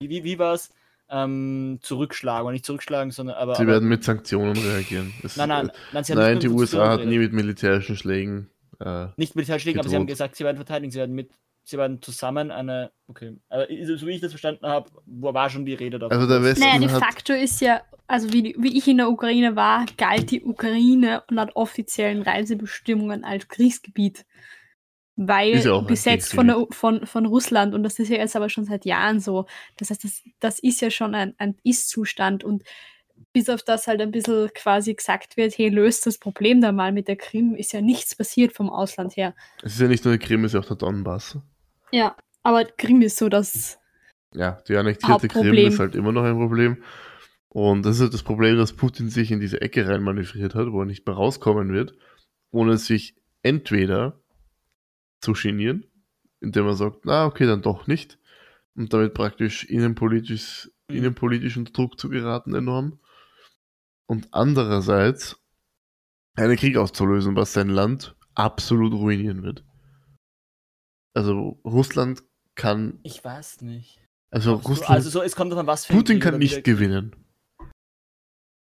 [0.00, 0.70] wie, wie, war es?
[1.12, 3.56] Ähm, zurückschlagen, oder nicht zurückschlagen, sondern aber.
[3.56, 5.12] Sie aber, werden mit Sanktionen reagieren.
[5.22, 8.48] Es- Nein, nein, nein, haben nein nicht die USA hat nie mit militärischen Schlägen.
[8.80, 11.30] Äh, Nicht Militärschlägen, aber sie haben gesagt, sie werden verteidigen, sie werden mit,
[11.64, 15.66] sie werden zusammen eine, okay, aber so wie ich das verstanden habe, wo war schon
[15.66, 16.16] die Rede davon.
[16.16, 19.10] Also der Westen Naja, de hat- facto ist ja, also wie, wie ich in der
[19.10, 24.24] Ukraine war, galt die Ukraine laut offiziellen Reisebestimmungen als Kriegsgebiet.
[25.22, 28.48] Weil Ist ja besetzt von, der, von, von Russland und das ist ja jetzt aber
[28.48, 29.44] schon seit Jahren so.
[29.76, 32.62] Das heißt, das, das ist ja schon ein, ein Ist-Zustand und
[33.32, 36.92] bis auf das halt ein bisschen quasi gesagt wird, hey, löst das Problem da mal
[36.92, 39.34] mit der Krim, ist ja nichts passiert vom Ausland her.
[39.62, 41.38] es ist ja nicht nur die Krim, es ist ja auch der Donbass.
[41.92, 43.78] Ja, aber Krim ist so das
[44.34, 46.82] Ja, die annektierte Krim ist halt immer noch ein Problem.
[47.48, 50.82] Und das ist halt das Problem, dass Putin sich in diese Ecke reinmanövriert hat, wo
[50.82, 51.94] er nicht mehr rauskommen wird,
[52.52, 54.20] ohne sich entweder
[55.20, 55.84] zu genieren,
[56.40, 58.18] indem er sagt, na okay, dann doch nicht,
[58.76, 63.00] und damit praktisch innenpolitisch, innenpolitischen Druck zu geraten enorm.
[64.10, 65.40] Und andererseits
[66.36, 69.64] einen Krieg auszulösen, was sein Land absolut ruinieren wird.
[71.14, 72.24] Also Russland
[72.56, 74.04] kann, ich weiß nicht.
[74.32, 77.14] also Russland, also so, es kommt davon, was für ein Putin kann nicht gewinnen.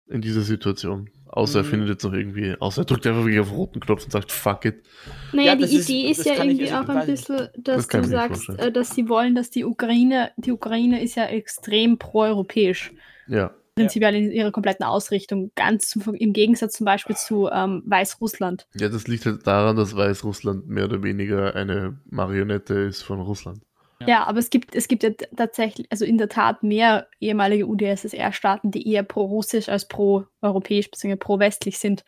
[0.08, 1.10] In dieser Situation.
[1.26, 1.68] Außer er Mhm.
[1.70, 4.30] findet jetzt noch irgendwie, außer er drückt einfach wieder auf den roten Knopf und sagt,
[4.30, 4.84] fuck it.
[5.32, 8.04] Naja, Ja, die ist- Idee ist, ja irgendwie also, auch ein bisschen, dass Das du
[8.04, 8.58] sagst, vorstellen.
[8.68, 12.92] äh, dass sie wollen, dass die Ukraine, die Ukraine ist ja extrem proeuropäisch,
[13.26, 13.54] Ja.
[13.74, 18.66] Prinzipiell in ihrer kompletten Ausrichtung, ganz zum, im Gegensatz zum Beispiel zu ähm, Weißrussland.
[18.74, 23.60] Ja, das liegt halt daran, dass Weißrussland mehr oder weniger eine Marionette ist von Russland.
[24.00, 24.08] Ja.
[24.08, 24.26] Ja.
[24.26, 28.88] aber es gibt, es gibt ja tatsächlich, also in der Tat mehr ehemalige UdSSR-Staaten, die
[28.90, 31.16] eher pro-russisch als pro-europäisch bzw.
[31.16, 32.04] pro-westlich sind.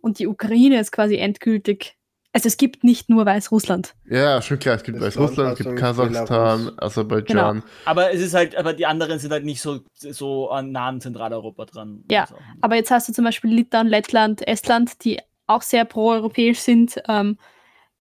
[0.00, 1.97] Und die Ukraine ist quasi endgültig,
[2.32, 3.94] also es gibt nicht nur Weißrussland.
[4.08, 6.78] Ja, schon klar, es gibt Weißrussland, Land es gibt Kasachstan, Belarus.
[6.78, 7.62] Aserbaidschan.
[7.84, 11.00] Aber es ist halt, aber die anderen sind halt nicht so, so an nah an
[11.00, 12.04] Zentraleuropa dran.
[12.10, 16.58] Ja, Also, Aber jetzt hast du zum Beispiel Litauen, Lettland, Estland, die auch sehr proeuropäisch
[16.60, 17.38] sind, ähm,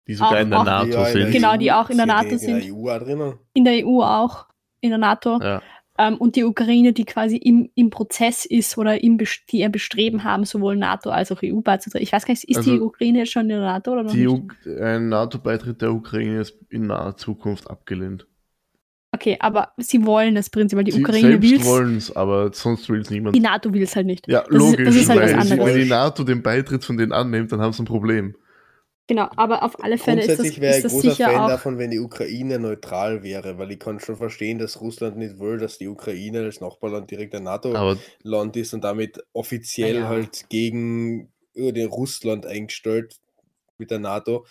[0.08, 1.32] die sogar Auch- in der auch- NATO der sind.
[1.32, 2.64] Genau, die auch in der Sind NATO in sind.
[2.64, 3.34] der EU auch drinnen.
[3.54, 4.46] in der EU auch,
[4.82, 5.40] in der NATO.
[5.42, 5.62] Ja.
[6.00, 9.18] Ähm, und die Ukraine, die quasi im, im Prozess ist oder im,
[9.52, 12.04] die ein Bestreben haben, sowohl NATO als auch EU beizutreten.
[12.04, 14.12] Ich weiß gar nicht, ist die Also, Ukraine jetzt schon in der NATO oder noch
[14.12, 14.68] Die nicht?
[14.80, 18.28] Ein NATO-Beitritt der Ukraine ist in naher Zukunft abgelehnt.
[19.14, 20.84] Okay, aber sie wollen es prinzipiell.
[20.84, 23.36] Die Sie Ukraine will es, wollen es, aber sonst will es niemand.
[23.36, 24.28] die NATO will es halt nicht.
[24.28, 25.74] Ja, Das ist- logisch, das ist halt was weil sie, anderes.
[25.74, 28.36] wenn die NATO den Beitritt von denen annimmt, dann haben sie ein Problem.
[29.08, 31.48] Genau, aber auf alle Fälle ist das, Grundsätzlich wäre ich das großer Fan auch.
[31.48, 35.58] davon, wenn die Ukraine neutral wäre, weil ich kann schon verstehen, dass Russland nicht will,
[35.58, 40.10] dass die Ukraine als Nachbarland direkt ein NATO-Land Aber ist und damit offiziell Naja.
[40.10, 43.16] halt gegen äh, den Russland eingestellt
[43.78, 44.46] mit der NATO.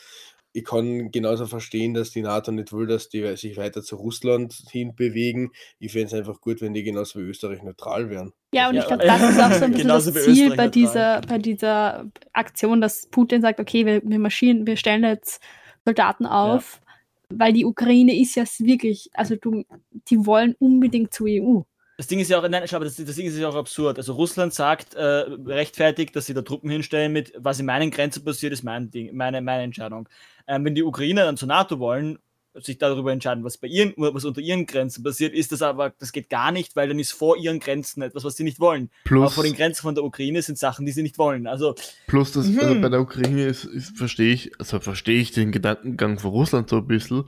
[0.56, 4.54] Ich kann genauso verstehen, dass die NATO nicht will, dass die sich weiter zu Russland
[4.70, 5.50] hinbewegen.
[5.78, 8.32] Ich fände es einfach gut, wenn die genauso wie Österreich neutral wären.
[8.54, 11.20] Ja, und Ja, ich glaube, das ist auch so ein bisschen das Ziel bei dieser,
[11.28, 15.42] bei dieser Aktion, dass Putin sagt, okay, wir, wir marschieren, wir stellen jetzt
[15.84, 16.80] Soldaten auf,
[17.28, 19.62] weil die Ukraine ist ja wirklich, also du,
[20.08, 21.60] die wollen unbedingt zur EU.
[21.96, 23.96] Das Ding ist ja auch, nein, aber das, das Ding ist ja auch absurd.
[23.96, 28.22] Also Russland sagt äh, rechtfertigt, dass sie da Truppen hinstellen mit, was in meinen Grenzen
[28.22, 30.06] passiert, ist mein Ding, meine, meine Entscheidung.
[30.46, 32.18] Ähm, wenn die Ukrainer dann zur NATO wollen,
[32.62, 36.12] sich darüber entscheiden, was bei ihren, was unter ihren Grenzen passiert, ist das aber, das
[36.12, 38.90] geht gar nicht, weil dann ist vor ihren Grenzen etwas, was sie nicht wollen.
[39.04, 41.46] Aber plus, vor den Grenzen von der Ukraine sind Sachen, die sie nicht wollen.
[41.46, 41.74] Also,
[42.06, 42.80] plus das, also Mhm.
[42.80, 46.76] bei der Ukraine ist, ist verstehe ich, also verstehe ich den Gedankengang von Russland so
[46.78, 47.24] ein bisschen,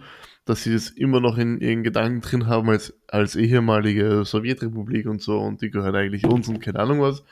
[0.48, 5.20] dass sie das immer noch in ihren Gedanken drin haben als, als ehemalige Sowjetrepublik und
[5.22, 7.22] so und die gehört eigentlich uns und keine Ahnung was.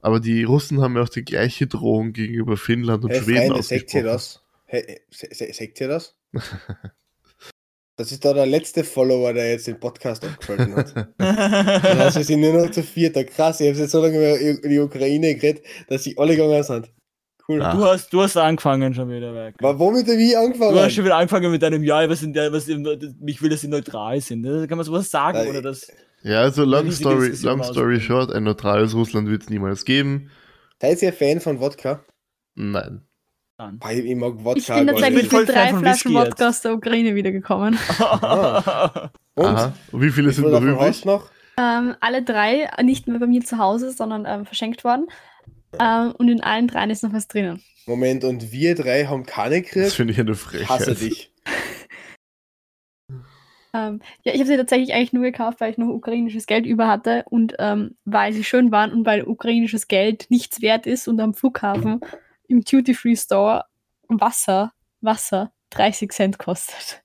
[0.00, 3.62] Aber die Russen haben ja auch die gleiche Drohung gegenüber Finnland und Hey, Schweden Freunde,
[3.62, 4.04] seht ihr ausgesprochen.
[4.04, 4.44] das?
[4.66, 6.16] Hey, se se seht ihr das?
[7.96, 10.96] Das ist da der letzte Follower, der jetzt den Podcast abgeschaltet hat.
[11.20, 13.22] Also wir sind nur noch zu vierter.
[13.22, 16.92] Krass, ich habe jetzt so lange über die Ukraine geredet, dass sie alle gegangen sind.
[17.46, 17.60] Cool.
[17.62, 17.74] Ah.
[17.74, 19.56] du hast, du hast angefangen schon wieder, Werk.
[19.58, 20.72] Aber womit habe ich angefangen?
[20.74, 23.60] Du hast schon wieder angefangen mit deinem Ja, was sind der, was ich will, dass
[23.60, 24.42] sie neutral sind.
[24.44, 25.48] Da kann man sowas sagen, Nein.
[25.48, 25.86] oder das.
[26.22, 30.30] Ja, also long story, long story short, ein neutrales Russland wird es niemals geben.
[30.80, 32.02] Seid ihr Fan von Wodka?
[32.54, 33.02] Nein.
[33.58, 33.78] Dann.
[33.78, 34.80] Boah, Ich ich mag Wodka.
[34.80, 35.30] Ich bin tatsächlich nicht.
[35.30, 36.26] voll mit drei Flaschen jetzt.
[36.26, 37.74] Wodka aus der Ukraine wiedergekommen.
[39.34, 39.44] Und?
[39.46, 39.72] Aha.
[39.92, 41.04] Und wie viele sind noch übrig?
[41.04, 41.28] noch?
[41.58, 45.06] Ähm, alle drei, nicht mehr bei mir zu Hause, sondern ähm, verschenkt worden.
[45.80, 47.62] Ähm, und in allen dreien ist noch was drinnen.
[47.86, 49.92] Moment, und wir drei haben keine Das gekriegt?
[49.92, 51.00] finde ich eine Ich hasse Frechheit.
[51.00, 51.32] dich.
[53.76, 56.86] Ähm, ja, ich habe sie tatsächlich eigentlich nur gekauft, weil ich noch ukrainisches Geld über
[56.86, 61.18] hatte und ähm, weil sie schön waren und weil ukrainisches Geld nichts wert ist und
[61.20, 62.00] am Flughafen
[62.46, 63.64] im Duty-Free Store
[64.06, 67.02] Wasser, Wasser 30 Cent kostet.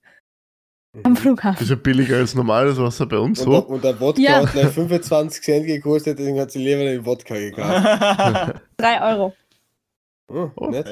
[1.03, 1.61] Am Das Flughafen.
[1.63, 3.51] ist ja billiger als normales Wasser bei uns Und, so.
[3.61, 4.41] der, und der Wodka Ja.
[4.41, 8.61] hat gleich 25 Cent gekostet, deswegen hat sie lieber den Wodka gekauft.
[8.77, 9.33] 3 Euro.
[10.31, 10.69] Hm, Oh.
[10.69, 10.87] nett.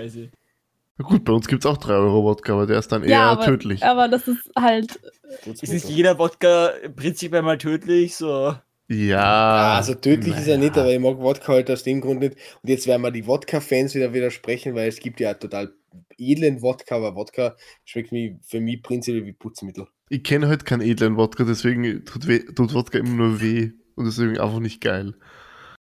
[0.99, 3.09] Na gut, bei uns gibt es auch 3 Euro Wodka, aber der ist dann eher
[3.09, 3.83] Ja, aber, tödlich.
[3.83, 4.99] aber das ist halt.
[5.45, 8.15] Ist nicht jeder Wodka prinzipiell mal tödlich?
[8.15, 8.55] So.
[8.89, 9.75] Ja.
[9.75, 12.37] Also tödlich ist er nicht, aber ich mag Wodka halt aus dem Grund nicht.
[12.61, 15.73] Und jetzt werden wir die Wodka-Fans wieder widersprechen, weil es gibt ja total
[16.17, 19.87] edlen Wodka, aber Wodka schmeckt mir für mich prinzipiell wie Putzmittel.
[20.09, 24.05] Ich kenne halt keinen edlen Wodka, deswegen tut, weh, tut Wodka immer nur weh und
[24.05, 25.15] deswegen einfach nicht geil.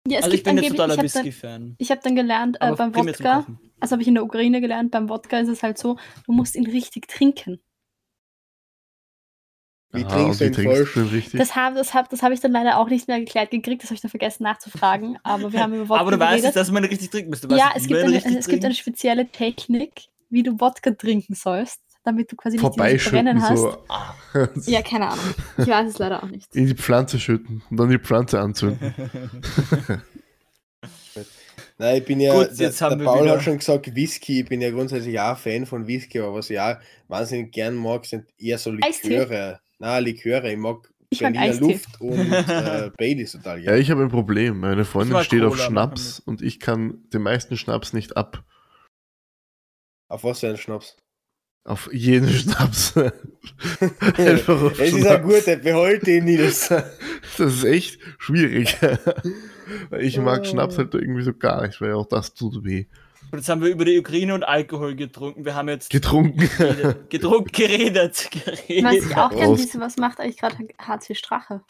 [0.07, 1.75] Ja, es also ich gibt bin jetzt totaler ich habe dann, Whisky-Fan.
[1.77, 3.47] ich hab dann gelernt, äh, beim Wodka,
[3.79, 6.55] das habe ich in der Ukraine gelernt, beim Wodka ist es halt so, du musst
[6.55, 7.59] ihn richtig trinken.
[9.95, 11.39] Wie Aha, trinkst du ihn trinkst ihn richtig?
[11.39, 13.89] Das habe das hab, das hab ich dann leider auch nicht mehr geklärt gekriegt, das
[13.91, 16.45] habe ich dann vergessen nachzufragen, aber wir haben über Wodka Aber du weißt geredet.
[16.45, 17.47] nicht, dass man richtig trinken müsste.
[17.55, 19.91] Ja, es gibt, eine, es gibt eine spezielle Technik,
[20.31, 23.59] wie du Wodka trinken sollst, damit du quasi nicht dieses Brennen hast.
[23.59, 23.77] so
[24.71, 25.25] Ja, keine Ahnung.
[25.59, 26.55] Ich weiß es leider auch nicht.
[26.55, 28.93] in die Pflanze schütten und dann die Pflanze anzünden.
[31.77, 33.95] Nein, ich bin ja, Gut, der, jetzt haben der wir Paul wieder- hat schon gesagt
[33.95, 36.75] Whisky, ich bin ja grundsätzlich auch Fan von Whisky, aber was ich auch
[37.07, 39.17] wahnsinnig gern mag, sind eher so Eistee?
[39.83, 41.73] Nein, Liköre, ich mag Ich mag Berliner Eistee.
[41.73, 43.79] Luft und äh, Baileys total Ja, gerne.
[43.79, 44.59] ich habe ein Problem.
[44.61, 48.43] Meine Freundin steht auf Cola, Schnaps und ich kann den meisten Schnaps nicht ab.
[50.09, 50.95] Auf was für einen Schnaps?
[51.65, 52.95] Auf jeden Schnaps.
[54.17, 55.15] Einfach auf Es ist Schnaps.
[55.15, 56.69] ein guter, behalte ihn Nils.
[56.69, 58.77] Das ist echt schwierig.
[59.99, 60.45] Ich mag Oh.
[60.45, 62.85] Schnaps halt irgendwie so gar nicht, weil auch das tut weh.
[63.33, 65.43] Und jetzt haben wir über die Ukraine und Alkohol getrunken.
[65.43, 66.37] Wir haben jetzt Getrunken.
[66.55, 69.05] geredet, getrunken, geredet, Was geredet.
[69.09, 71.61] ich auch gerne wisse, was macht eigentlich gerade HC Strache?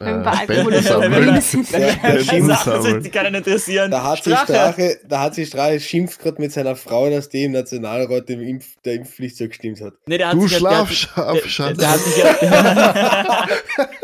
[0.00, 1.12] Äh, Bei Alkohol sammeln.
[1.12, 2.82] Berlin sind- Der, der, Spenden Schimpf, Das sammeln.
[2.82, 3.90] sollte die keinen interessieren.
[3.90, 4.98] der HC Strache,
[5.46, 9.80] Strache schimpft gerade mit seiner Frau, dass die im Nationalrat dem Impf, der Impfpflicht zugestimmt
[9.80, 9.94] hat.
[10.06, 11.78] Nee, der hat Du sich ja- der hat- der, der, Schatz.
[11.78, 13.46] der hat sich ja.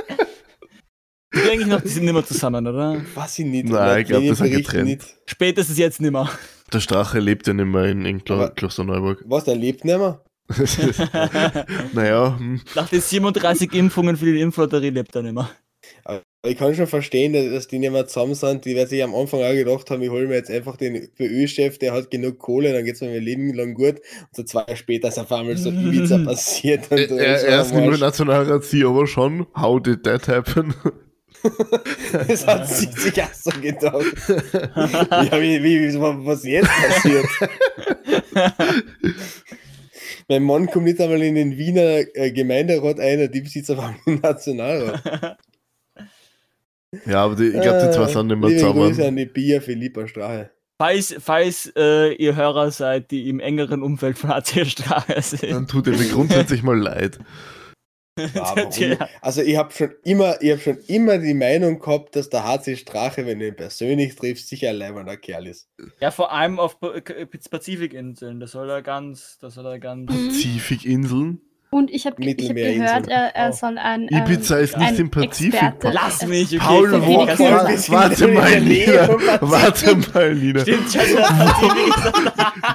[1.37, 3.03] Die sind eigentlich noch, die sind nicht mehr zusammen, oder?
[3.15, 3.69] Was ich nicht.
[3.69, 4.85] Nein, ich glaub, das sind getrennt.
[4.87, 5.17] nicht.
[5.27, 6.31] Spätestens jetzt nicht mehr.
[6.73, 9.23] Der Strache lebt ja nicht mehr in, in Klo Klosterneuburg.
[9.27, 10.23] Was, der lebt nicht mehr?
[11.93, 12.61] naja, hm.
[12.75, 15.51] Nach den 37 Impfungen für die Impflotterie lebt er nicht mehr.
[16.05, 18.65] Aber ich kann schon verstehen, dass, die nicht mehr zusammen sind.
[18.65, 21.79] Die werden sich am Anfang auch gedacht haben, ich hole mir jetzt einfach den ÖÖ-Chef,
[21.79, 23.97] der hat genug Kohle, dann geht es mir mein Leben lang gut.
[23.97, 26.91] Und so zwei Jahre später ist auf einmal so Ibiza passiert.
[26.91, 27.99] Und er, er, er ist nicht mehr.
[27.99, 29.47] Nationalrat, sie aber schon.
[29.57, 30.75] How did that happen?
[32.29, 34.05] Das hat sie sich auch so gedacht.
[34.29, 37.27] ja, wie, wie, wie, was jetzt passiert?
[40.29, 43.97] mein Mann kommt nicht einmal in den Wiener äh, Gemeinderat ein, die sitzt auf einmal
[44.07, 45.39] im Nationalrat.
[47.07, 49.09] ja, aber die, ich glaube, die zwei sind nicht mehr Äh, Liebe Grüße zusammen.
[49.09, 50.51] an die Bia Philippa Strache.
[50.79, 55.51] Falls, falls äh, ihr Hörer seid, die im engeren Umfeld von AC Strache sind.
[55.51, 57.19] Dann tut er mir grundsätzlich mal leid.
[58.17, 59.09] Ja.
[59.21, 62.77] Also ich habe schon immer, ich habe schon immer die Meinung gehabt, dass der HC
[62.77, 65.69] Strache, wenn du ihn persönlich triffst, sicher ein leibender Kerl ist.
[66.01, 68.41] Ja, vor allem auf Pazifikinseln.
[68.41, 70.11] Das soll er ganz, das soll er ganz.
[70.11, 70.29] Mhm.
[70.29, 71.41] Pazifikinseln.
[71.69, 73.53] Und ich habe ich hab gehört, er, er Oh.
[73.53, 74.09] soll ein.
[74.09, 75.55] Ibiza ähm, ist nicht im Pazifik.
[75.55, 76.59] Experte- Lass mich, okay.
[76.59, 79.41] Paul, ich wo, sind warte der mal, Pazifik.
[79.41, 80.61] Warte mal, Nina.
[80.61, 81.95] Stimmt, der Pazifik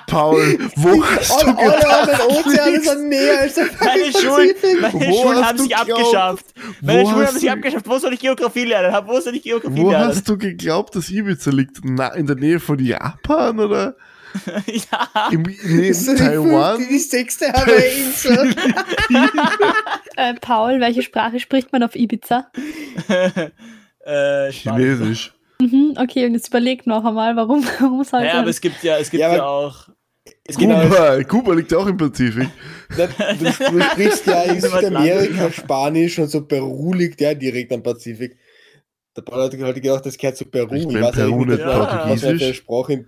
[0.08, 5.22] Paul, wo hast du gedacht, Ozeane du sind näher als der Meine Schulen, meine Wo
[5.22, 5.92] Schulen hast haben du sich geglaubt?
[6.02, 6.46] abgeschafft.
[6.82, 7.88] Wo Meine Schulen haben sich du- abgeschafft.
[7.90, 9.08] Wo soll ich Geografie lernen?
[9.08, 10.08] Wo soll ich Geografie Wo lernen?
[10.10, 11.78] hast du geglaubt, dass Ibiza liegt?
[11.84, 13.96] Na, in der Nähe von Japan oder
[14.66, 15.30] ja.
[15.32, 16.78] im, die Taiwan?
[16.78, 18.56] fünfte, die sechste Hawaii-Insel.
[20.18, 22.52] Äh, Paul, welche Sprache spricht man auf Ibiza?
[24.06, 24.54] äh, Spanisch.
[24.54, 25.34] Chinesisch.
[25.62, 28.98] Mhm, okay, und jetzt überleg noch einmal, warum, warum sollte Naja, aber es gibt ja,
[28.98, 29.88] es gibt Ja, ja, auch.
[30.44, 30.84] Es gibt Genau.
[30.84, 32.50] Kuba, Kuba liegt ja auch im Pazifik.
[32.90, 33.08] Du,
[33.46, 35.52] du sprichst ja in Südamerika.
[35.52, 38.38] Spanisch und so Peru liegt ja direkt am Pazifik.
[39.16, 40.74] Der Paul hat heute gedacht, das gehört zu Peru.
[40.74, 42.58] Ich man in weiß eigentlich Peru nicht, eine Portugiesisch?
[42.58, 43.08] Sprache in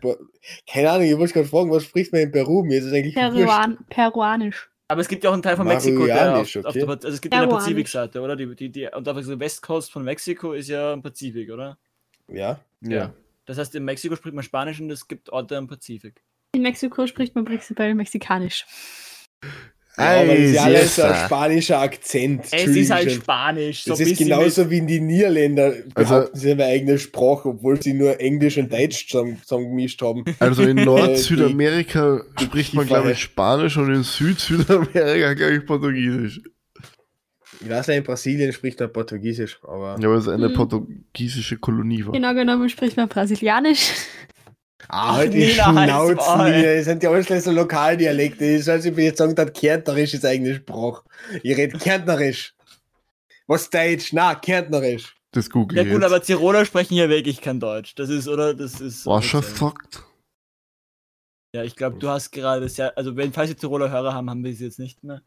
[0.70, 2.63] Keine Ahnung, ich wollte gerade fragen, was spricht man in Peru?
[2.63, 3.36] Mir ist es eigentlich wurscht.
[3.36, 4.70] Peruan, Peruanisch.
[4.89, 6.80] Aber es gibt ja auch einen Teil von Mexiko, der auf, Maruanisch, auf okay.
[6.80, 7.66] der, also es gibt ja eine Peruanisch.
[7.66, 8.36] Pazifikseite, oder?
[8.36, 11.78] Die, die, die, und auf der Westcoast von Mexiko ist ja ein Pazifik, oder?
[12.28, 12.60] Ja.
[12.82, 13.13] Ja.
[13.46, 16.22] Das heißt, in Mexiko spricht man Spanisch und es gibt Orte am Pazifik.
[16.52, 18.66] In Mexiko spricht man prinzipiell Mexikanisch.
[19.95, 22.45] Ja, aber das ist ja alles ein spanischer Akzent.
[22.51, 23.12] Es ist halt.
[23.12, 23.84] Spanisch.
[23.84, 27.82] So Das ist genauso wie in die Niederländer Also- sie haben eine eigene Sprache, obwohl
[27.82, 30.23] sie nur Englisch und Deutsch zusammen, zusammen gemischt haben.
[30.39, 36.41] Also in Äh, Nord-Südamerika spricht man, glaube ich, Spanisch und in Süd-Südamerika, glaube ich, Portugiesisch.
[37.62, 39.95] Ich weiß ja, in Brasilien spricht man Portugiesisch, aber.
[40.01, 40.53] Ja, weil es eine Mhm.
[40.56, 42.12] portugiesische Kolonie war.
[42.13, 43.91] Genau genommen spricht man Brasilianisch.
[44.89, 46.43] Ah, halt die Schnauzen.
[46.43, 46.62] Nina.
[46.62, 48.62] Das sind ja alles so Lokaldialekte.
[48.67, 51.04] Als ob ich jetzt sagen darf, Kärntnerisch ist eigene Sprache.
[51.41, 52.56] Ich rede Kärntnerisch.
[53.48, 54.13] Was Deutsch?
[54.13, 55.15] Na, Kärntnerisch.
[55.32, 56.12] Das google Ja ich gut, jetzt.
[56.12, 57.96] aber Tiroler sprechen ja wirklich kein Deutsch.
[57.96, 58.54] Das ist, oder?
[58.54, 59.06] Das ist.
[59.06, 59.43] Was schon?
[61.56, 62.98] Ja, ich glaube, du hast gerade sehr.
[62.98, 65.22] Also, wenn falls die Tiroler Hörer haben, haben wir sie jetzt nicht mehr.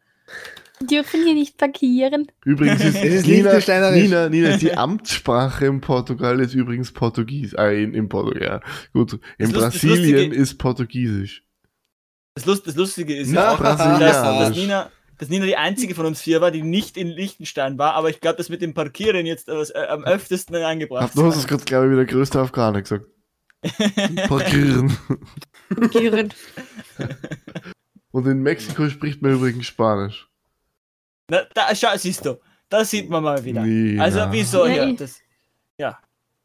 [0.80, 2.26] Dürfen hier nicht parkieren.
[2.44, 3.58] Übrigens ist, Es ist Nina.
[3.92, 7.54] Nina, Nina, die Amtssprache in Portugal ist übrigens Portugies.
[7.54, 8.60] Äh, in, in Portugal, ja.
[8.92, 9.14] Gut.
[9.14, 11.44] In Das Lust- Brasilien Lustige- ist Portugiesisch.
[12.34, 15.94] Das, Lust, das Lustige ist Na, ja auch, dass, dass, Nina, dass Nina die einzige
[15.94, 18.74] von uns vier war, die nicht in Liechtenstein war, aber ich glaube, das mit dem
[18.74, 21.12] Parkieren jetzt äh, äh, am öftesten eingebracht.
[21.16, 23.06] Du hast es gerade, glaube ich, wieder größte Afghaner gesagt.
[24.28, 24.94] Parkieren.
[25.74, 26.34] Parkieren.
[28.16, 30.26] Und in Mexiko spricht man übrigens Spanisch.
[31.30, 33.62] Na, da, schau, siehst du, das sieht man mal wieder.
[33.62, 34.02] Nina.
[34.02, 35.20] Also, wieso Ja, Das,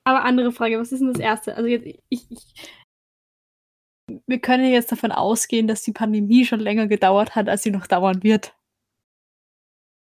[0.03, 1.55] Aber andere Frage, was ist denn das Erste?
[1.55, 2.53] Also jetzt, ich, ich,
[4.27, 7.87] wir können jetzt davon ausgehen, dass die Pandemie schon länger gedauert hat, als sie noch
[7.87, 8.53] dauern wird.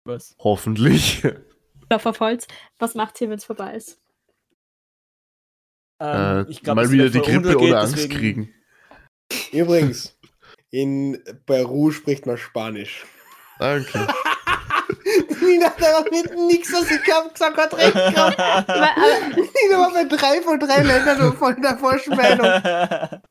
[0.05, 0.37] was?
[0.39, 1.23] Hoffentlich.
[1.89, 2.49] Da verfolgt.
[2.81, 4.03] Was macht ihr, wenn es vorbei ist?
[6.03, 8.55] Äh, Ähm, ich glaub, mal wieder die Grippe oder Angst deswegen- kriegen.
[9.53, 10.16] Übrigens,
[10.71, 13.05] in Peru spricht man Spanisch.
[13.59, 14.07] Danke.
[15.41, 18.39] Nina, da wird nichts, was ich hab gesagt hat, recht gehabt.
[19.37, 23.23] Nina war bei drei von drei Ländern und von der Vorschmeinung.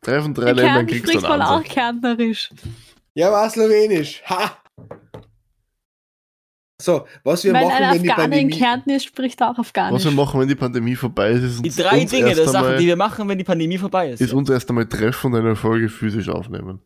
[0.00, 1.72] Drei von drei in Ländern kriegst du spricht einen man auch Ansatz.
[1.72, 2.50] Kärntnerisch.
[3.14, 4.22] Ja, war Slowenisch.
[4.26, 4.58] Ha!
[6.84, 8.50] So, was wir Wenn machen, ein wenn die Pandemie...
[8.50, 9.94] Kärnten ist, spricht auch Afghanisch.
[9.94, 12.38] Was wir machen, wenn die Pandemie vorbei ist, ist Die uns, drei uns Dinge erst
[12.40, 14.20] der Sachen, einmal, die wir machen, wenn die Pandemie vorbei ist.
[14.20, 16.80] ist uns erst einmal treffen und eine Folge physisch aufnehmen.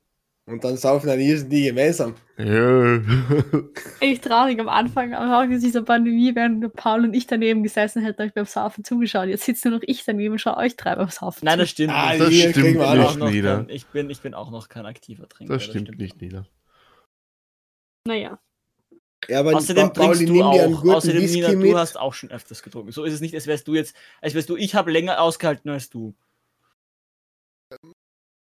[0.47, 2.15] Und dann saufen dann und die gemeinsam.
[2.39, 3.01] Ja.
[4.01, 8.23] Echt traurig am Anfang, am Anfang dieser Pandemie, während Paul und ich daneben gesessen hätten,
[8.23, 9.27] euch beim Saufen zugeschaut.
[9.27, 11.93] Jetzt sitzt nur noch ich daneben und schaue euch drei beim Saufen Nein, das stimmt
[11.93, 12.21] Ah, nicht.
[12.21, 12.81] Das stimmt nicht.
[12.81, 15.55] auch noch kein, ich, bin, ich bin auch noch kein aktiver Trinker.
[15.55, 16.47] Das stimmt nicht, Nina.
[18.07, 18.39] Naja.
[19.27, 20.85] Ja, aber Außerdem Pa- Pauli, trinkst du auch.
[20.85, 21.71] Außerdem, Whisky Nina, mit.
[21.73, 22.93] du hast auch schon öfters getrunken.
[22.93, 25.71] So ist es nicht, als wärst du jetzt, als wärst du, ich habe länger ausgehalten
[25.71, 26.15] als du.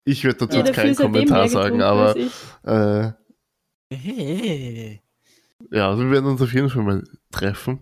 [0.04, 3.12] Ich werde dazu jetzt keinen Kommentar sagen, aber äh,
[3.94, 5.02] Hey.
[5.70, 7.80] ja, also wir werden uns auf jeden Fall mal treffen.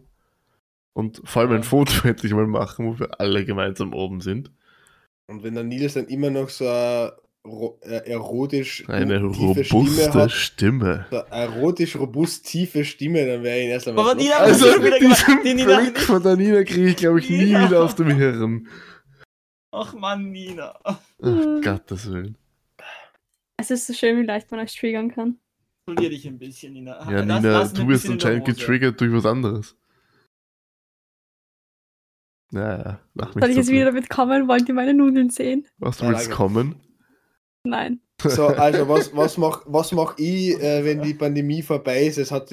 [0.92, 1.68] Und vor allem ein Ja.
[1.68, 4.50] Foto endlich mal machen, wo wir alle gemeinsam oben sind.
[5.28, 7.12] Und wenn der Nils dann immer noch so äh,
[7.44, 11.06] erotisch Eine tiefe Stimme robuste hat, Stimme.
[11.10, 14.14] so eine erotisch robust tiefe Stimme, dann wäre ich ihn erst einmal Aber.
[14.14, 15.26] Nina, Also, du wieder gemacht?
[15.26, 17.66] diesen Die Nina- Blick von der Nina kriege ich, glaube ich, nie Nina.
[17.66, 18.68] wieder aus dem Hirn.
[19.72, 20.78] Ach man, Nina.
[20.84, 20.98] Ach.
[21.62, 22.36] Gottes Willen.
[23.56, 25.38] Es ist so schön, wie leicht man euch triggern kann.
[25.88, 26.98] Verlier dich ein bisschen, Nina.
[27.10, 29.76] Ja, Lass- Nina, lass mir du der anscheinend getriggert durch was anderes.
[32.52, 34.48] Naja, lach mich Soll ich jetzt wieder damit kommen?
[34.48, 35.66] Wollt ihr meine Nudeln sehen?
[35.78, 36.36] Was, du Ja, willst danke.
[36.36, 36.74] kommen?
[37.64, 38.00] Nein.
[38.22, 42.18] So, also was, was mach, was mach ich, äh, wenn die Pandemie vorbei ist?
[42.18, 42.52] Es hat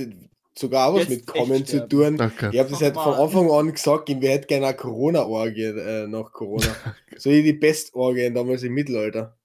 [0.57, 2.17] sogar auch was Jetzt mit Kommen zu tun.
[2.17, 2.53] Gott.
[2.53, 3.13] Ich habe das halt von.
[3.13, 6.75] Anfang an gesagt, ich hätte gerne eine Corona-Orgie äh, nach Corona.
[7.17, 9.37] so wie die Pestorgien damals im Mittelalter.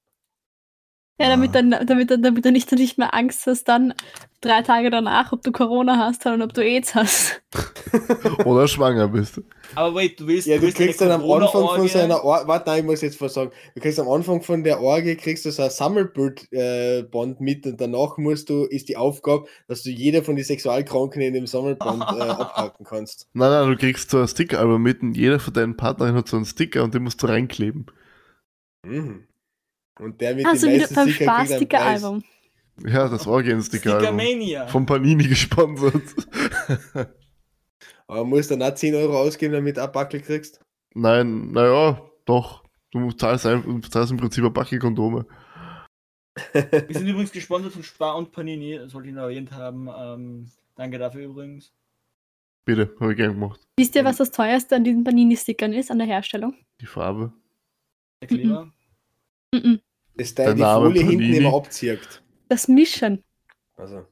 [1.20, 1.62] Ja, damit, Ah.
[1.62, 3.94] dann, damit, dann, damit du nicht, nicht mehr Angst hast, dann
[4.40, 7.42] drei Tage danach, ob du Corona hast sondern ob du AIDS hast.
[8.44, 9.40] Oder schwanger bist.
[9.74, 12.70] Aber wait, du willst, Ja, du willst kriegst dann am Anfang von seiner Orgie, warte,
[12.70, 13.52] nein, ich muss jetzt was sagen.
[13.74, 17.66] Du kriegst am Anfang von der Orgie, kriegst du so ein Sammelbildband äh, Band mit
[17.66, 21.46] und danach musst du, ist die Aufgabe, dass du jeder von den Sexualkranken in dem
[21.46, 23.28] Sammelband äh, abhaken kannst.
[23.34, 26.36] Nein, nein, du kriegst so ein Sticker-Album mit und jeder von deinen Partnerinnen hat so
[26.36, 27.86] einen Sticker und den musst du reinkleben.
[28.84, 29.28] Mhm.
[29.98, 31.48] Und der mit Also den wieder meisten beim Sticker einen Preis.
[31.48, 32.24] Spaß-Sticker-Album.
[32.86, 34.18] Ja, das Orgien-Sticker-Album.
[34.20, 34.66] Stickermania.
[34.66, 36.02] Von Panini gesponsert.
[38.06, 40.60] Aber musst dann auch 10 Euro ausgeben, damit du ein Backel kriegst.
[40.94, 42.62] Nein, naja, doch.
[42.90, 45.26] Du zahlst, ein, du zahlst im Prinzip ein Backel Kondome.
[46.52, 49.88] Wir sind übrigens gesponsert von Spar und Panini, das wollte ich noch erwähnt haben.
[49.94, 51.72] Ähm, danke dafür übrigens.
[52.64, 53.60] Bitte, habe ich gern gemacht.
[53.78, 56.54] Wisst ihr, was das teuerste an diesen Panini-Stickern ist, an der Herstellung?
[56.80, 57.32] Die Farbe.
[58.20, 58.64] Der Kleber.
[58.66, 58.72] Mhm.
[60.14, 61.36] Das Der da die Name Folie hinten Panini.
[61.38, 62.22] immer abzieht.
[62.48, 63.22] Das Mischen.
[63.76, 64.06] Also,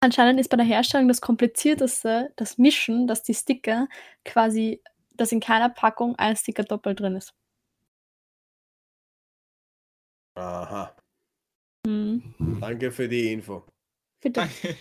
[0.00, 3.88] Anscheinend ist bei der Herstellung das komplizierteste das Mischen, dass die Sticker
[4.24, 7.32] quasi, dass in keiner Packung ein Sticker doppelt drin ist.
[10.36, 10.94] aha.
[11.86, 12.34] Mhm.
[12.60, 13.64] Danke für die Info.
[14.20, 14.48] Bitte.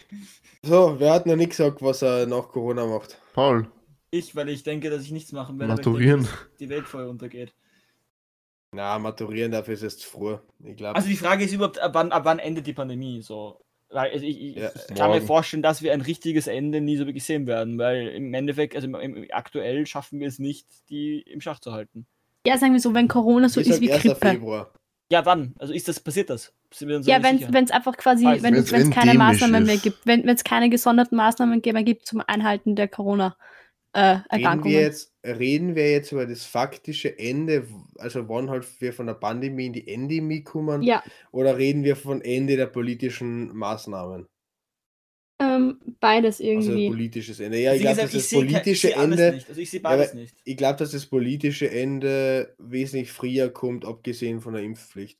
[0.65, 3.19] So, wer hat noch nicht gesagt, was er nach Corona macht?
[3.33, 3.69] Paul,
[4.11, 5.73] Ich, weil ich denke, dass ich nichts machen werde.
[5.73, 6.21] maturieren.
[6.23, 7.53] denke, dass Die Welt vorher untergeht.
[8.73, 10.37] Na, maturieren dafür ist es zu früh.
[10.63, 10.95] Ich glaube.
[10.95, 13.21] Also die Frage ist überhaupt, ab wann, ab wann endet die Pandemie?
[13.21, 13.59] So,
[13.89, 16.97] weil also ich, ich, Ja, ich kann mir vorstellen, dass wir ein richtiges Ende nie
[16.97, 20.67] so wirklich sehen werden, weil im Endeffekt, also im, im, aktuell schaffen wir es nicht,
[20.89, 22.05] die im Schach zu halten.
[22.45, 24.01] Ja, sagen wir so, wenn Corona so Ich ist wie 1.
[24.01, 24.27] Grippe.
[24.27, 24.71] Februar.
[25.11, 25.53] Ja, wann?
[25.59, 26.51] Also ist das, passiert das?
[26.73, 29.83] Sind wir uns Ja, wenn es einfach quasi, Falls- wenn es keine Maßnahmen mehr ist.
[29.83, 32.87] gibt, wenn es keine gesonderten Maßnahmen mehr gibt zum Einhalten der
[33.95, 34.73] Reden Corona-Erkrankungen.
[34.73, 39.13] wir, jetzt, reden wir jetzt über das faktische Ende, also wann halt wir von der
[39.13, 44.27] Pandemie in die Endemie kommen, ja, oder reden wir von Ende der politischen Maßnahmen?
[45.39, 46.87] ähm, beides Also irgendwie.
[46.89, 47.59] politisches Ende.
[47.59, 49.49] Ja, Wie ich glaube, dass das politische Ende, Nicht.
[49.49, 50.35] Also ich sehe Ja, beides aber- nicht.
[50.43, 55.19] ich glaube, dass das politische Ende wesentlich früher kommt, abgesehen von der Impfpflicht.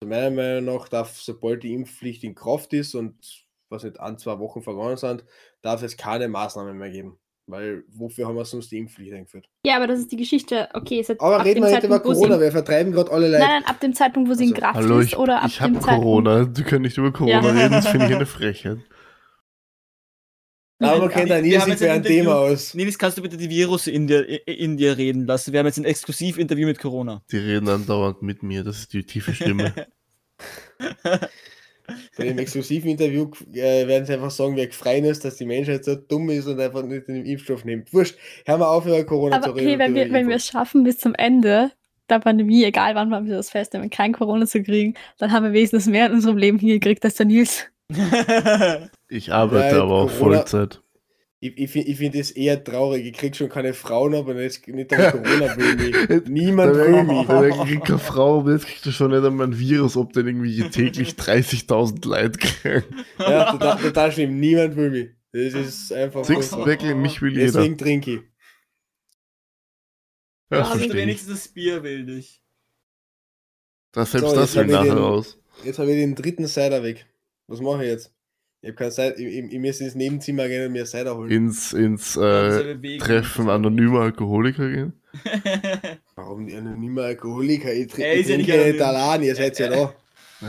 [0.00, 4.18] Also meiner Meinung nach darf, sobald die Impfpflicht in Kraft ist und was nicht ein,
[4.18, 5.24] zwei Wochen vergangen sind,
[5.62, 7.18] darf es keine Maßnahmen mehr geben.
[7.50, 9.46] Weil wofür haben wir sonst die Impfpflicht eingeführt?
[9.66, 10.68] Ja, aber das ist die Geschichte.
[10.74, 12.52] Okay, seit Aber ab reden dem wir nicht über Zeitpunkt, wo sie Corona, in- wir
[12.52, 13.52] vertreiben gerade alle Nein, Leute.
[13.52, 15.60] nein, ab dem Zeitpunkt, wo sie in Also, Kraft Hallo, ist ich, oder ab ich
[15.60, 16.02] habe dem Zeitpunkt.
[16.04, 16.44] Corona.
[16.44, 17.50] Die können nicht über Corona Ja.
[17.62, 18.78] reden, das finde ich eine Frechheit.
[20.82, 22.72] Aber man Wir kennt ein jetzt sich für ein Thema aus.
[22.72, 25.52] Nils, kannst du bitte die Virus in dir, in dir reden lassen?
[25.52, 27.22] Wir haben jetzt ein Exklusivinterview mit Corona.
[27.30, 29.74] Die reden andauernd mit mir, das ist die tiefe Stimme.
[32.16, 35.84] Bei dem exklusiven Interview äh, werden sie einfach sagen, wer gefreien ist, dass die Menschheit
[35.84, 37.92] so dumm ist und einfach nicht den Impfstoff nimmt.
[37.92, 39.66] Wurscht, hör mal auf, über Corona Aber zu reden.
[39.68, 41.70] okay, wenn wir, wenn wir es schaffen, bis zum Ende
[42.08, 45.86] der Pandemie, egal wann wir das festnehmen, kein Corona zu kriegen, dann haben wir wenigstens
[45.86, 47.66] mehr in unserem Leben hingekriegt als der Nils.
[49.08, 50.80] Ich arbeite Ja, aber auf Corona- Vollzeit.
[51.42, 53.06] Ich, ich finde ich das eher traurig.
[53.06, 56.22] Ich krieg schon keine Frauen, aber jetzt nicht einmal Corona will.
[56.28, 57.26] Niemand will mich.
[57.26, 60.12] da wär- kriegt keine Frau, aber jetzt kriegt er schon nicht einmal ein Virus, ob
[60.12, 62.84] denn irgendwie täglich 30.000 Leute kriegen.
[63.18, 64.38] Ja, total, total schlimm.
[64.38, 65.10] Niemand will mich.
[65.32, 66.26] Das ist einfach.
[66.26, 66.34] Du,
[66.66, 67.52] wirklich, mich will jeder.
[67.52, 68.20] Deswegen trinke ich.
[70.50, 70.92] Ja, ich.
[70.92, 72.42] wenigstens das Bier will dich.
[73.92, 75.38] Das, selbst So, das will nachher den- raus.
[75.64, 77.06] Jetzt habe ich den dritten Cider weg.
[77.46, 78.12] Was mache ich jetzt?
[78.62, 79.18] Ich habe keine Zeit.
[79.18, 81.30] Ich, ich, ich muss ins Nebenzimmer gehen und mir Cider holen.
[81.30, 82.98] Ins, ins äh.
[82.98, 84.92] Treffen anonymer Alkoholiker gehen.
[86.14, 87.72] Warum die anonyme Alkoholiker?
[87.72, 89.94] Ich, tr Er ich ist ja nicht trinke allein, ihr seid ja da.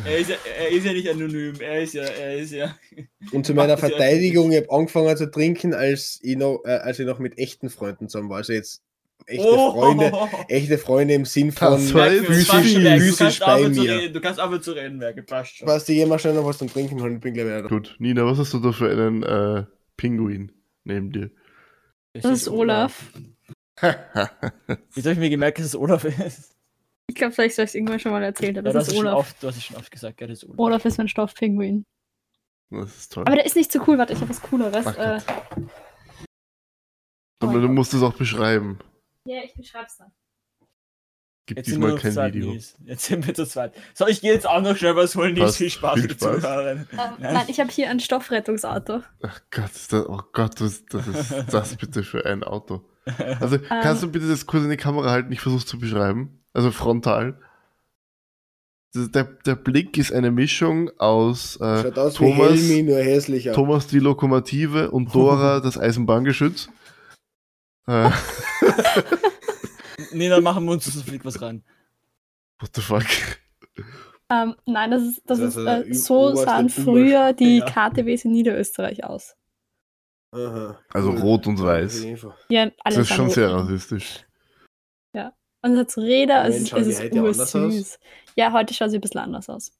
[0.06, 1.56] er, ist ja, er ist ja nicht anonym.
[1.62, 2.76] Er ist ja, er ist ja.
[3.32, 7.06] Und zu meiner Verteidigung, ich habe angefangen zu trinken, als ich noch, äh, als ich
[7.06, 8.38] noch mit echten Freunden zusammen war.
[8.38, 8.84] Also jetzt
[9.26, 9.72] echte Oh!
[9.72, 10.12] Freunde,
[10.50, 13.82] echte Freunde im Sinn von Das du physisch, du physisch bei mir.
[13.92, 14.14] reden.
[14.14, 15.24] Du kannst aufhören zu reden, Werke.
[15.24, 15.68] Passt schon.
[15.68, 17.68] Was, die gehen mal schnell noch was zum Trinken holen, ich bin gleich wieder da.
[17.70, 19.66] Gut, Nina, was hast du da für einen äh,
[19.98, 20.52] Pinguin
[20.84, 21.32] neben dir?
[22.14, 23.12] Das ist Olaf.
[23.82, 23.96] Jetzt
[25.06, 26.56] habe ich mir gemerkt, dass es Olaf ist.
[27.08, 28.66] Ich glaube, vielleicht soll ich es irgendwann schon mal erzählt haben.
[28.66, 29.18] Ja, Das das ist Olaf.
[29.18, 30.60] oft, du hast es schon oft gesagt, ja, das ist Olaf.
[30.60, 31.86] Olaf ist mein Stoffpinguin.
[32.70, 33.24] Das ist toll.
[33.26, 34.86] Aber der ist nicht so cool, warte, ich habe was Cooleres.
[34.88, 35.20] Ach Äh.
[37.40, 38.78] Aber du musst es auch beschreiben.
[39.26, 40.12] Ja, ich beschreib's dann.
[41.48, 42.52] Gibt Jetzt sind wir diesmal kein zweit, Video.
[42.52, 42.76] Nils.
[42.86, 43.74] Jetzt sind wir zu zweit.
[43.94, 45.36] So, ich gehe jetzt auch noch schnell was holen.
[45.36, 45.58] Passt.
[45.58, 46.44] viel Spaß Viel Spaß.
[46.44, 47.14] Ähm, Nein.
[47.20, 49.02] nein, ich habe hier ein Stoffrettungsauto.
[49.24, 52.86] Ach Gott, ist das, oh Gott, was das ist das bitte für ein Auto?
[53.40, 55.32] Also, kannst du bitte das kurz in die Kamera halten?
[55.32, 56.42] Ich versuche zu beschreiben.
[56.54, 57.40] Also frontal.
[58.94, 63.54] Der, der Blick ist eine Mischung aus äh, aus Thomas, Helmi, nur hässlicher.
[63.54, 66.70] Thomas die Lokomotive und Dora das Eisenbahngeschütz.
[67.88, 68.10] Äh,
[70.14, 71.64] Nee, dann machen wir uns so fliegt was rein.
[72.60, 73.06] what the fuck?
[74.30, 77.66] Ähm, nein, das ist, das Das ist äh, ü- so sahen früher die Ja.
[77.66, 79.36] KTWs in Niederösterreich aus.
[80.34, 82.04] Aha, Also rot und weiß.
[82.50, 84.26] Ja, Das alles ist schon sehr rassistisch.
[85.64, 88.00] Und es hat so Räder, es ist, es ist ursüß.
[88.36, 89.72] Ja, heute schaut sie ein bisschen anders aus.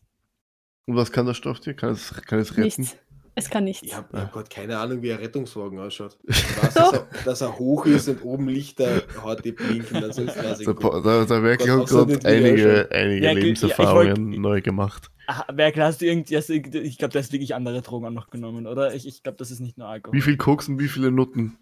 [0.86, 1.74] Und was kann das Stofftier?
[1.74, 2.82] Kann es, kann es retten?
[2.82, 2.98] Nichts.
[3.44, 3.84] Es kann nichts.
[3.84, 6.18] Ich habe hab gerade keine Ahnung, wie ein Rettungswagen ausschaut.
[6.28, 9.98] Ich weiß, dass er, dass er hoch ist und oben Lichter hat, die blinken.
[9.98, 10.66] Ich.
[10.76, 14.40] Pa- der, der Werk Gott, hat außer gerade einige, einige Ja, ja, ich Lebenserfahrungen wollt-
[14.40, 15.10] neu gemacht.
[15.28, 18.06] Ach, Werkel, hast du irgendwie, hast du, irgendwie- ich glaube, du hast wirklich andere Drogen
[18.06, 18.94] auch noch genommen, oder?
[18.94, 20.16] Ich, ich glaube, das ist nicht nur Alkohol.
[20.18, 21.58] Wie viel Koks und wie viele Nutten?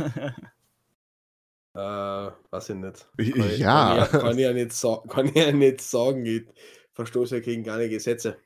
[1.74, 1.78] Äh,
[2.50, 3.06] weiß ich nicht.
[3.18, 4.06] Ich- Kann ich, ja.
[4.06, 6.24] Kann ich, kann ich ja nicht, sa kann ich ja nicht sagen.
[6.24, 6.44] Ich
[6.94, 8.38] verstoße ja gegen keine Gesetze.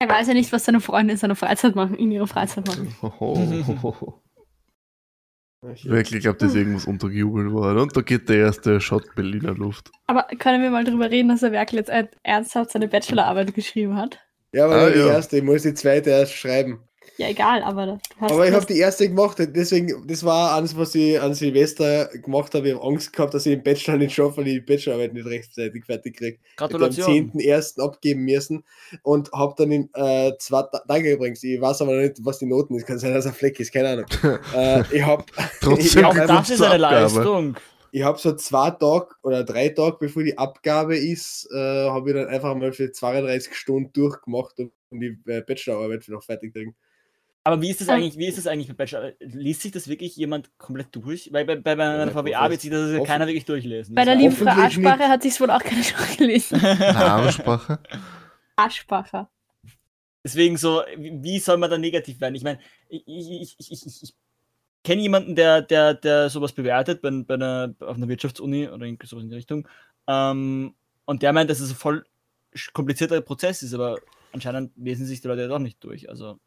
[0.00, 2.88] Er weiß ja nicht, was seine Freunde in seiner Freizeit machen, in ihrer Freizeit machen.
[5.74, 7.80] Ich, Wirklich, ich glaube, das ist irgendwas untergejubelt worden.
[7.80, 9.90] Und da geht der erste Shot Berliner Luft.
[10.06, 11.92] Aber können wir mal drüber reden, dass der Werkel jetzt
[12.22, 14.18] ernsthaft seine Bachelorarbeit geschrieben hat?
[14.54, 15.08] ja, aber Ah, nur die ja.
[15.08, 16.80] erste, ich muss die zweite erst schreiben.
[17.16, 18.32] Ja, egal, aber du hast.
[18.32, 22.54] Aber ich habe die erste gemacht, deswegen, das war eines, was ich an Silvester gemacht
[22.54, 22.68] habe.
[22.68, 25.26] Ich habe Angst gehabt, dass ich den Bachelor nicht schaffe, weil ich die Bachelorarbeit nicht
[25.26, 26.38] rechtzeitig fertig kriege.
[26.42, 27.32] Ich habe am Gratulation.
[27.32, 27.80] 10.01.
[27.80, 28.64] abgeben müssen
[29.02, 32.46] und habe dann in äh, zwei Tage übrigens, ich weiß aber noch nicht, was die
[32.46, 34.06] Noten ist, kann sein, dass ein Fleck ist, keine Ahnung.
[34.54, 35.24] äh, ich habe
[35.60, 37.14] Trotzdem einfach gibt's das ist eine Abgabe.
[37.14, 37.56] Leistung.
[37.92, 42.16] ich hab so zwei Tage oder drei Tage, bevor die Abgabe ist, äh, habe ich
[42.16, 46.74] dann einfach mal für 32 Stunden durchgemacht und um die äh, Bachelorarbeit noch fertig kriegen.
[47.42, 47.94] Aber wie ist das Ja.
[47.94, 49.12] eigentlich, wie ist das eigentlich mit Bachelor?
[49.20, 51.32] Liest sich das wirklich jemand komplett durch?
[51.32, 53.94] Weil bei, bei, bei einer Ja, VWA sich das ja keiner wirklich durchlesen.
[53.94, 56.60] Bei der lieben Frau Aschbacher hat sich wohl auch keiner durchgelesen.
[56.60, 57.78] Namenssprache.
[58.56, 59.30] Aschbacher.
[60.22, 62.34] Deswegen so, wie soll man da negativ werden?
[62.34, 62.58] Ich meine,
[62.90, 64.14] ich, ich, ich, ich, ich, ich
[64.84, 69.06] kenne jemanden, der, der, der sowas bewertet bei, bei einer, auf einer Wirtschaftsuni oder irgendwie
[69.06, 69.66] sowas in die Richtung.
[70.06, 70.74] Ähm,
[71.06, 72.04] und der meint, dass es ein voll
[72.74, 73.96] komplizierter Prozess ist, aber
[74.32, 76.10] anscheinend lesen sich die Leute ja doch nicht durch.
[76.10, 76.38] Also,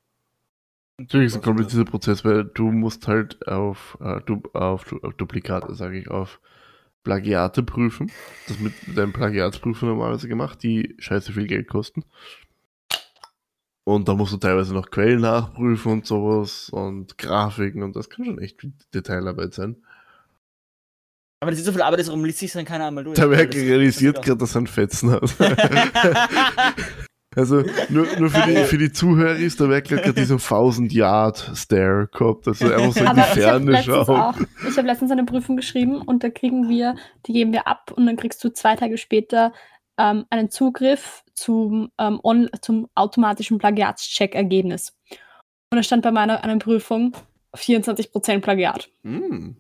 [1.00, 5.14] Natürlich ist es ein komplizierter Prozess, weil du musst halt auf, äh, du, auf, auf
[5.16, 6.40] Duplikate, sage ich, auf
[7.04, 8.12] Plagiate prüfen.
[8.48, 12.04] Das mit deinem Plagiatsprüfer normalerweise gemacht, die scheiße viel Geld kosten.
[13.86, 18.24] Und da musst du teilweise noch Quellen nachprüfen und sowas und Grafiken und das kann
[18.26, 19.76] schon echt Detailarbeit sein.
[21.42, 23.16] aber das ist so viel Arbeit, darum liest sich dann keiner einmal durch.
[23.16, 25.24] Der das- realisiert gerade, dass er einen Fetzen hat.
[27.36, 31.52] Also nur, nur für, die, für die Zuhörer ist der hat gerade diesen 1000 Yard
[31.56, 34.10] Stare gehabt, also einfach so in die Aber ich habe Ferne schaut.
[34.10, 34.36] auch,
[34.68, 38.06] ich habe letztens eine Prüfung geschrieben und da kriegen wir, die geben wir ab und
[38.06, 39.54] dann kriegst du zwei Tage später
[39.98, 44.94] ähm, einen Zugriff zum, ähm, on, zum automatischen Plagiatscheck-Ergebnis.
[45.70, 47.14] Und da stand bei meiner einer Prüfung
[47.56, 48.90] 24% Plagiat.
[49.04, 49.52] Mm,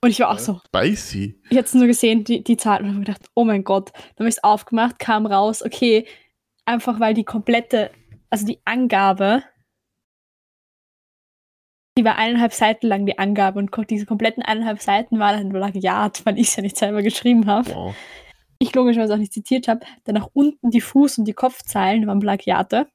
[0.00, 1.40] Und ich war auch so, spicy.
[1.50, 3.92] ich hätte nur gesehen, die, die Zahlen, und habe gedacht, oh mein Gott.
[3.92, 6.06] Dann habe ich es aufgemacht, kam raus, okay,
[6.68, 7.90] einfach weil die komplette,
[8.30, 9.42] also die Angabe,
[11.96, 16.24] die war eineinhalb Seiten lang, die Angabe, und diese kompletten eineinhalb Seiten waren ein Plagiat,
[16.24, 17.74] weil ich es ja nicht selber geschrieben habe.
[17.74, 17.96] Wow.
[18.60, 19.80] Ich logischerweise auch nicht zitiert habe.
[20.04, 22.88] Dann nach unten die Fuß- und die Kopfzeilen waren Plagiate.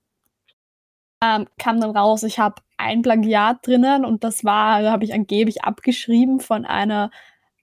[1.24, 5.14] Ähm, kam dann raus, ich habe ein Plagiat drinnen und das war, da habe ich
[5.14, 7.12] angeblich abgeschrieben von einer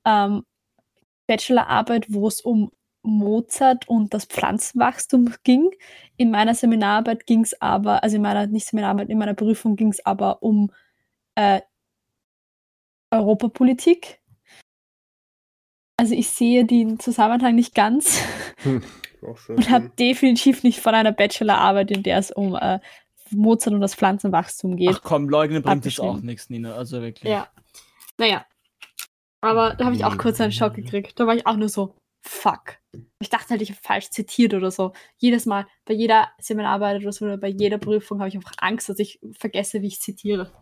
[0.06, 0.44] ähm,
[1.26, 5.70] Bachelorarbeit, wo es um Mozart und das Pflanzenwachstum ging.
[6.16, 9.88] In meiner Seminararbeit ging es aber, also in meiner, nicht Seminararbeit, in meiner Prüfung ging
[9.88, 10.70] es aber um
[11.34, 11.60] äh,
[13.10, 14.20] Europapolitik.
[15.96, 18.22] Also ich sehe den Zusammenhang nicht ganz
[19.22, 22.78] Auch schon und habe definitiv nicht von einer Bachelorarbeit, in der es um äh,
[23.30, 24.90] Mozart und das Pflanzenwachstum geht.
[24.94, 26.74] Ach komm, leugnen bringt jetzt auch nichts, Nina.
[26.74, 27.30] Also wirklich.
[27.30, 27.48] Ja.
[28.18, 28.44] Naja.
[29.40, 31.18] Aber da habe ich auch kurz einen Schock gekriegt.
[31.18, 32.78] Da war ich auch nur so, fuck.
[33.20, 34.92] Ich dachte halt, ich habe falsch zitiert oder so.
[35.18, 38.88] Jedes Mal, bei jeder Seminararbeit oder so, oder bei jeder Prüfung habe ich einfach Angst,
[38.88, 40.52] dass ich vergesse, wie ich zitiere.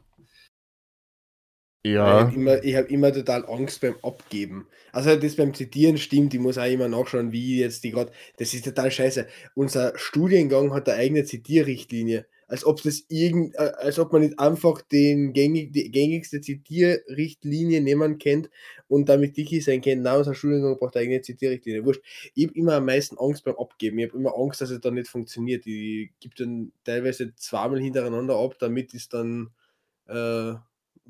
[2.01, 4.67] Ich Ja, habe immer, ich hab immer total Angst beim Abgeben.
[4.93, 8.13] Also das beim Zitieren stimmt, ich muss auch immer nachschauen, wie jetzt die gerade.
[8.37, 9.27] Das ist total scheiße.
[9.55, 12.27] Unser Studiengang hat eine eigene Zitierrichtlinie.
[12.49, 17.83] Als ob das irgend, äh, als ob man nicht einfach den gängig, die gängigste Zitierrichtlinie
[17.83, 18.51] nehmen kennt
[18.89, 20.03] und damit dicky sein kennt.
[20.03, 21.85] Nein, unser Studiengang braucht eine eigene Zitierrichtlinie.
[21.85, 22.03] Wurscht.
[22.35, 23.99] Ich habe immer am meisten Angst beim Abgeben.
[23.99, 25.67] Ich habe immer Angst, dass es dann nicht funktioniert.
[25.67, 29.51] Ich gebe dann teilweise zweimal hintereinander ab, damit es dann.
[30.07, 30.55] Äh,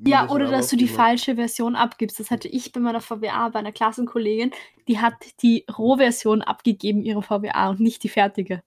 [0.05, 2.19] Ja, oder dass du die falsche Version abgibst.
[2.19, 4.51] Das hatte ich bei meiner VWA, bei einer Klassenkollegin,
[4.87, 8.61] die hat die Rohversion abgegeben, ihre VWA, und nicht die fertige.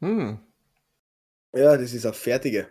[0.00, 0.38] hm.
[1.54, 2.68] Ja, das ist eine fertige.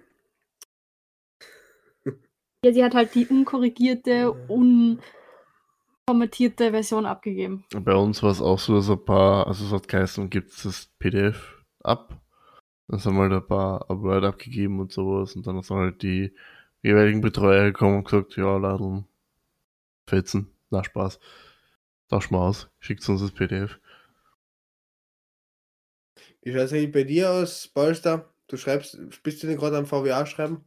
[2.63, 4.31] Ja, sie hat halt die unkorrigierte,
[6.07, 7.65] unkommentierte Version abgegeben.
[7.71, 10.63] bei uns war es auch so, dass ein paar, also es hat geheißen, gibt es
[10.63, 12.21] das PDF ab.
[12.87, 16.35] Dann haben wir halt ein paar Word abgegeben und sowas und dann sind halt die
[16.83, 19.07] jeweiligen Betreuer gekommen und gesagt, ja, laden,
[20.07, 21.19] fetzen, na Spaß.
[22.09, 23.79] Tausch mal aus, schickt uns das PDF.
[26.41, 28.30] Wie schaut es eigentlich bei dir aus, Polster?
[28.51, 30.65] Du schreibst, bist du denn gerade am VWA schreiben?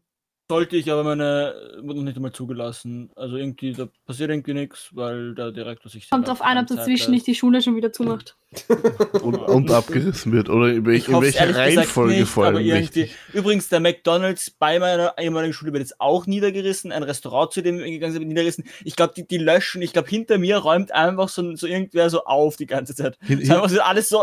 [0.50, 3.10] Sollte ich, aber meine wurde noch nicht einmal zugelassen.
[3.14, 6.66] Also irgendwie, da passiert irgendwie nichts, weil der Direktor sich Kommt selber drauf an, ob
[6.66, 8.38] dazwischen nicht die Schule schon wieder zumacht.
[9.22, 10.48] Und, und abgerissen wird.
[10.50, 13.14] Oder in, welch, in welcher Reihenfolge nicht, vor allem richtig.
[13.32, 16.92] Übrigens, der McDonalds bei meiner ehemaligen Schule wird jetzt auch niedergerissen.
[16.92, 18.64] Ein Restaurant, zu dem wir gegangen sind, niedergerissen.
[18.84, 19.82] Ich glaube, die, die löschen.
[19.82, 23.16] Ich glaube, hinter mir räumt einfach so, so irgendwer so auf die ganze Zeit.
[23.20, 24.22] Hin, hin, so alles so,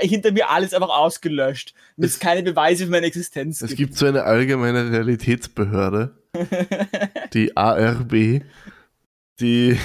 [0.00, 1.74] äh, hinter mir alles einfach ausgelöscht.
[1.96, 6.10] Es Es- keine Beweise für meine Existenz es gibt so eine allgemeine Realitätsbehörde,
[7.32, 8.42] die ARB,
[9.40, 9.78] die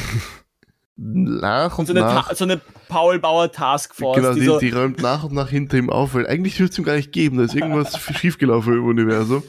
[0.96, 4.60] nach Und und, so eine, nach so eine Paul Bauer Taskforce, Genau, die, die, so,
[4.60, 7.12] die räumt nach und nach hinter ihm auf, weil eigentlich dürfte es ihm gar nicht
[7.12, 7.38] geben.
[7.38, 9.44] Da ist irgendwas schiefgelaufen im Universum.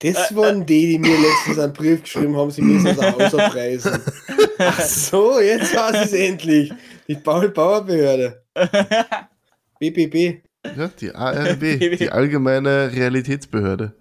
[0.00, 4.00] Das waren die, die mir letztens einen Brief geschrieben haben, sie müssen es auch auspreisen.
[4.58, 6.72] Ach so, jetzt war es endlich.
[7.08, 8.42] Die Paul-Bauer-Behörde.
[9.78, 10.42] BBB.
[10.76, 11.60] Ja, die ARB,
[11.98, 13.94] die Allgemeine Realitätsbehörde.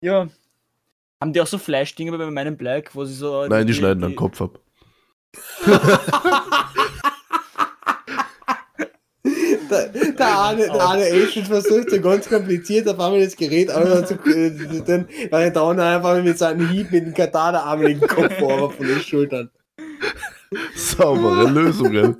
[0.00, 0.28] ja.
[1.20, 3.46] Haben die auch so Flash-Dinge bei meinem Black, wo sie so.
[3.48, 4.60] Nein, die schneiden am Kopf ab.
[9.70, 14.14] Der, der Arne, der Arne Eschen versucht so ganz kompliziert auf einmal das Gerät zu
[14.30, 18.32] äh, dann, weil der andere einfach mit seinem Hieb mit dem Katana-Arm in den Kopf
[18.38, 19.50] aber von den Schultern.
[20.74, 22.16] Saubere Lösungen.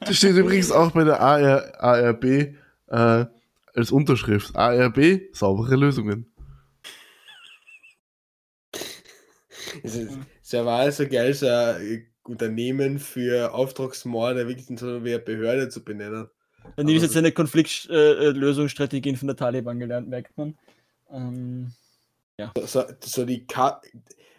[0.00, 2.54] Das steht übrigens auch bei der AR, ARB äh,
[3.74, 4.54] als Unterschrift.
[4.54, 6.32] ARB, saubere Lösungen.
[9.82, 11.46] Es ist, es war so geil, so
[12.28, 16.28] Unternehmen für Auftragsmorde wirklich in so wie eine Behörde zu benennen.
[16.76, 20.58] Der Nils hat seine Konfliktlösungsstrategien von der Taliban gelernt, merkt man.
[21.10, 21.72] Ähm,
[22.56, 23.80] So, so, so die K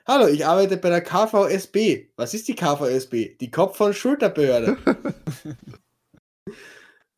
[0.09, 2.07] Hallo, ich arbeite bei der KVSB.
[2.15, 3.37] Was ist die KVSB?
[3.39, 4.75] Die Kopf- und Schulterbehörde.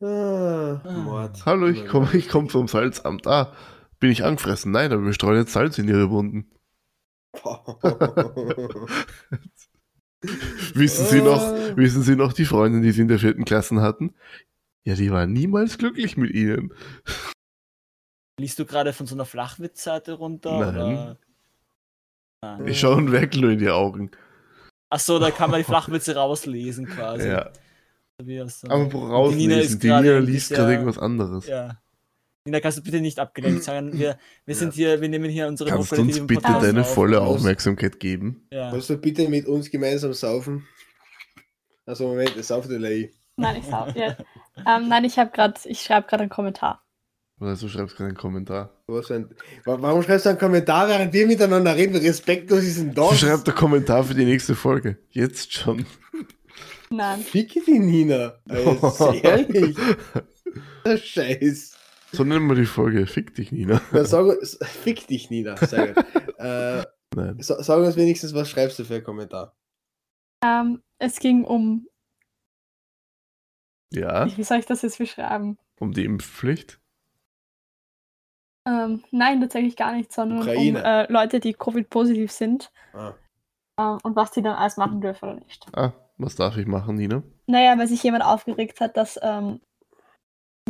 [0.02, 1.46] ah, Mord.
[1.46, 3.26] Hallo, ich komme ich komm vom Salzamt.
[3.26, 3.54] Ah,
[3.98, 4.72] bin ich angefressen?
[4.72, 6.50] Nein, aber wir streuen jetzt Salz in ihre Wunden.
[10.74, 11.76] Wissen Sie noch, Ah.
[11.76, 14.14] wissen Sie noch die Freundin, die Sie in der vierten Klasse hatten?
[14.84, 16.72] Ja, die war niemals glücklich mit Ihnen.
[18.40, 20.58] liest du gerade von so einer Flachwitzseite runter?
[20.58, 20.76] Nein.
[20.76, 21.18] Oder?
[22.42, 22.66] Nein.
[22.68, 24.10] Ich schaue einen Werkel nur in die Augen.
[24.90, 27.28] Achso, da kann man die Flachwitze rauslesen quasi.
[27.28, 27.50] Ja,
[28.48, 29.60] so- aber Also, Die Nina rauslesen.
[29.60, 31.46] ist Die Nina liest gerade irgendwas anderes.
[31.46, 31.81] Ja.
[32.44, 33.96] Nina, kannst du bitte nicht abgelenkt sein?
[33.96, 36.92] Wir, wir sind hier, wir nehmen hier unsere Kannst du uns bitte Podcasts deine auf.
[36.92, 37.20] volle?
[37.20, 38.48] Aufmerksamkeit geben?
[38.50, 38.72] Ja.
[38.72, 40.66] Willst du bitte mit uns gemeinsam saufen?
[41.86, 43.10] Also Moment, es sauft der ich.
[43.36, 44.16] Nein, ich sag, ja.
[44.66, 46.84] ähm, nein, ich habe gerade, ich schreibe gerade einen Kommentar.
[47.40, 48.82] Oder du schreibst gerade einen Kommentar.
[48.88, 49.30] Ein,
[49.64, 51.96] Wa- warum schreibst du einen Kommentar, während wir miteinander reden?
[51.96, 53.20] Respektlos ist Sie das?
[53.20, 54.98] schreibt der Kommentar für die nächste Folge.
[55.10, 55.86] Jetzt schon.
[56.90, 57.20] Nein.
[57.20, 58.34] Ficke die Nina.
[58.48, 59.76] Also, ehrlich.
[60.84, 61.78] Der Scheiß.
[62.12, 63.06] So nennen wir die Folge.
[63.06, 63.80] Fick dich, Nina.
[63.92, 65.56] Na, sag, uns- fick dich, Nina.
[65.56, 66.04] Sehr gut.
[66.38, 66.84] äh,
[67.14, 67.40] Nein.
[67.42, 69.56] sa- sag uns wenigstens, was schreibst du für einen Kommentar?
[70.44, 71.88] Ähm, es ging um,
[73.92, 75.58] Ja, wie soll ich das jetzt beschreiben?
[75.80, 76.78] um die Impfpflicht.
[78.68, 80.84] Ähm, nein, tatsächlich gar nicht, sondern um Ukraine.
[81.08, 83.14] äh, Leute, die Covid-positiv sind Ah.
[83.80, 85.66] ähm, und was die dann alles machen dürfen oder nicht.
[85.76, 87.22] Ah, was darf ich machen, Nina?
[87.46, 89.60] Naja, weil sich jemand aufgeregt hat, dass ähm,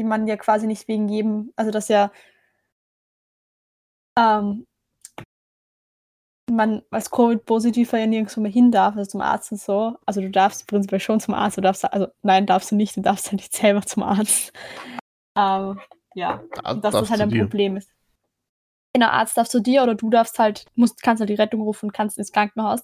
[0.00, 2.10] man ja quasi nicht wegen jedem, also dass ja
[4.18, 4.66] ähm,
[6.50, 9.96] man als Covid-Positiver ja nirgendwo mehr hin darf, also zum Arzt und so.
[10.06, 13.00] Also du darfst prinzipiell schon zum Arzt, du darfst, also nein, darfst du nicht, du
[13.00, 14.52] darfst ja nicht selber zum Arzt.
[15.36, 15.80] Ähm,
[16.14, 17.42] ja, Da und dass das halt ein dir.
[17.44, 17.90] Problem ist.
[18.94, 21.86] Genau, Arzt darfst du dir oder du darfst halt, musst, kannst halt die Rettung rufen
[21.86, 22.82] und kannst ins Krankenhaus.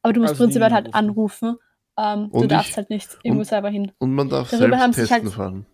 [0.00, 1.58] Aber du musst Also die prinzipiell halt anrufen.
[1.98, 3.92] Ähm, du darfst ich- halt nicht irgendwo und- selber hin.
[3.98, 5.66] Und man darf Darüber selbst testen halt- fahren.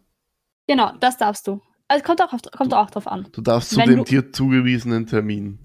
[0.67, 1.61] Genau, das darfst du.
[1.89, 3.29] Also kommt auch, auf, kommt auch drauf an.
[3.33, 5.59] Du darfst zu Wenn dem du- dir zugewiesenen Termin.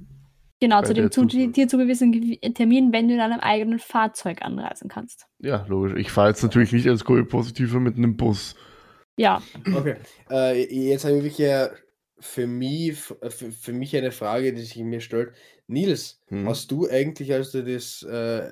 [0.59, 4.89] Genau, zu dem zu, dir zugewiesenen Gewi- Termin, wenn du in einem eigenen Fahrzeug anreisen
[4.89, 5.25] kannst.
[5.39, 5.93] Ja, logisch.
[5.97, 8.53] Ich fahre jetzt natürlich nicht als Covid-Positiver mit einem Bus.
[9.17, 9.41] Ja,
[9.73, 9.95] Okay.
[10.29, 11.69] Äh, jetzt habe ich wirklich äh,
[12.19, 15.33] für mich, für, für mich eine Frage, die sich mir stellt.
[15.65, 16.47] Nils, Hm.
[16.47, 18.51] hast du eigentlich, als du das äh,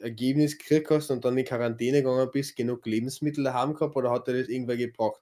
[0.00, 4.26] Ergebnis gekriegt hast und dann in Quarantäne gegangen bist, genug Lebensmittel daheim gehabt oder hat
[4.26, 5.20] dir das irgendwer gebracht?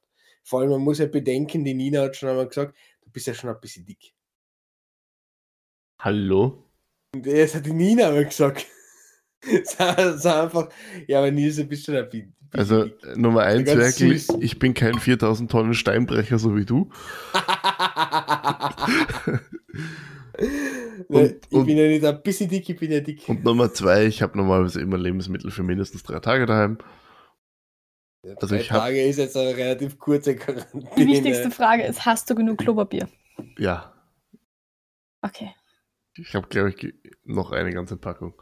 [0.48, 2.74] Vor allem, man muss ja bedenken, die Nina hat schon einmal gesagt,
[3.04, 4.14] du bist ja schon ein bisschen dick.
[6.00, 6.64] Hallo?
[7.14, 8.64] Und das hat die Nina einmal gesagt.
[9.42, 10.70] so, so einfach,
[11.06, 13.04] ja, aber Nils, du bist schon ein bisschen Also dick.
[13.04, 16.88] äh, Nummer eins, wirklich, ich bin kein 4000 Tonnen Steinbrecher so wie du.
[21.08, 23.28] Und- ich und- bin ja nicht ein bisschen dick, ich bin ja dick.
[23.28, 26.78] Und Nummer zwei, ich habe normalerweise immer Lebensmittel für mindestens drei Tage daheim.
[28.24, 31.06] Also Drei ich hab- Tage ist jetzt eine relativ kurze die Quarantäne.
[31.08, 33.08] wichtigste Frage ist, hast du genug Klopapier?
[33.58, 33.92] Ja,
[35.22, 35.52] Okay,
[36.14, 36.94] ich habe, glaube ich,
[37.24, 38.34] noch eine ganze Packung.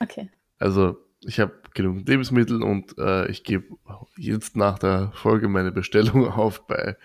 [0.00, 0.30] okay.
[0.58, 3.76] Also ich habe genug Lebensmittel und äh, ich gebe
[4.16, 6.96] jetzt nach der Folge meine Bestellung auf bei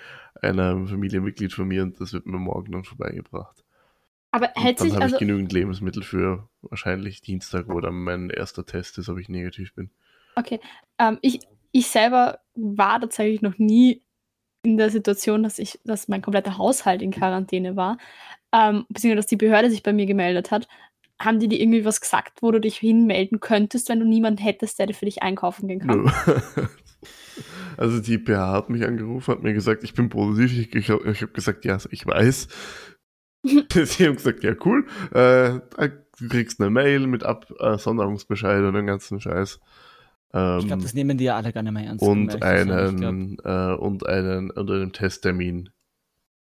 [0.41, 3.63] einem Familienmitglied von mir und das wird mir morgen dann vorbeigebracht.
[4.31, 8.29] Aber Und hält dann habe also, ich genügend Lebensmittel für wahrscheinlich Dienstag, wo dann mein
[8.29, 9.89] erster Test ist, ob ich negativ bin.
[10.35, 10.59] okay,
[10.97, 11.39] ähm, ich,
[11.73, 14.03] ich selber war tatsächlich noch nie
[14.63, 17.97] in der Situation, dass ich, dass mein kompletter Haushalt in Quarantäne war,
[18.53, 20.69] ähm, beziehungsweise dass die Behörde sich bei mir gemeldet hat.
[21.19, 24.79] Haben die dir irgendwie was gesagt, wo du dich hinmelden könntest, wenn du niemanden hättest,
[24.79, 26.11] der dir für dich einkaufen gehen kann?
[27.75, 30.51] Also die PH hat mich angerufen, hat mir gesagt, ich bin positiv.
[30.51, 32.47] Ich, ich, ich habe gesagt, ja, ich weiß.
[33.43, 34.85] Sie haben gesagt, ja, cool.
[35.11, 35.59] Äh,
[36.19, 39.59] du kriegst eine Mail mit Absonderungsbescheid und den ganzen Scheiß.
[40.33, 42.03] Ähm, Ich glaube, das nehmen die ja alle gar nicht mehr ernst.
[42.03, 45.69] um und einen äh, und einen und einen Testtermin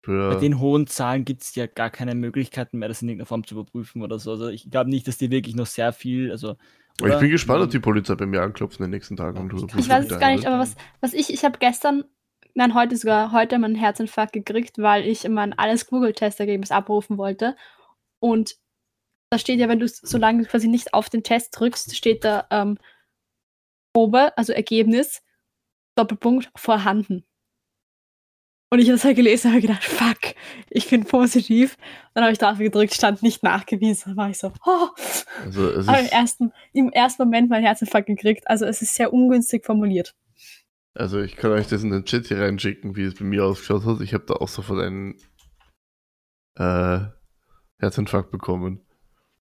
[0.01, 3.27] für Bei den hohen Zahlen gibt es ja gar keine Möglichkeiten mehr, das in irgendeiner
[3.27, 4.31] Form zu überprüfen oder so.
[4.31, 6.55] Also ich glaube nicht, dass die wirklich noch sehr viel, also.
[7.01, 9.39] Ich bin gespannt, ob die Polizei bei mir anklopft in den nächsten Tagen.
[9.39, 12.03] Und Ich weiß es gar nicht, aber was, was ich, ich habe gestern
[12.59, 17.55] nein, heute sogar, heute meinen Herzinfarkt gekriegt, weil ich mein alles Google-Testergebnis abrufen wollte.
[18.19, 18.57] Und
[19.31, 22.47] da steht ja, wenn du solange du quasi nicht auf den Test drückst, steht da
[22.51, 22.77] ähm,
[23.93, 25.21] Probe, also Ergebnis,
[25.95, 27.25] Doppelpunkt, vorhanden.
[28.71, 30.35] Und ich habe das halt gelesen und habe gedacht, fuck,
[30.69, 31.75] ich bin positiv.
[32.13, 34.11] Dann habe ich drauf gedrückt, stand nicht nachgewiesen.
[34.11, 34.89] Dann war ich so, oh.
[35.43, 38.47] Also, es Aber im ersten, im ersten Moment meinen Herzinfarkt gekriegt.
[38.47, 40.13] Also es ist sehr ungünstig formuliert.
[40.93, 43.85] also ich kann euch das in den Chat hier reinschicken, wie es bei mir ausgeschaut
[43.85, 44.01] hat.
[44.01, 45.15] Ich habe da auch sofort einen
[46.55, 46.99] äh,
[47.79, 48.85] Herzinfarkt bekommen.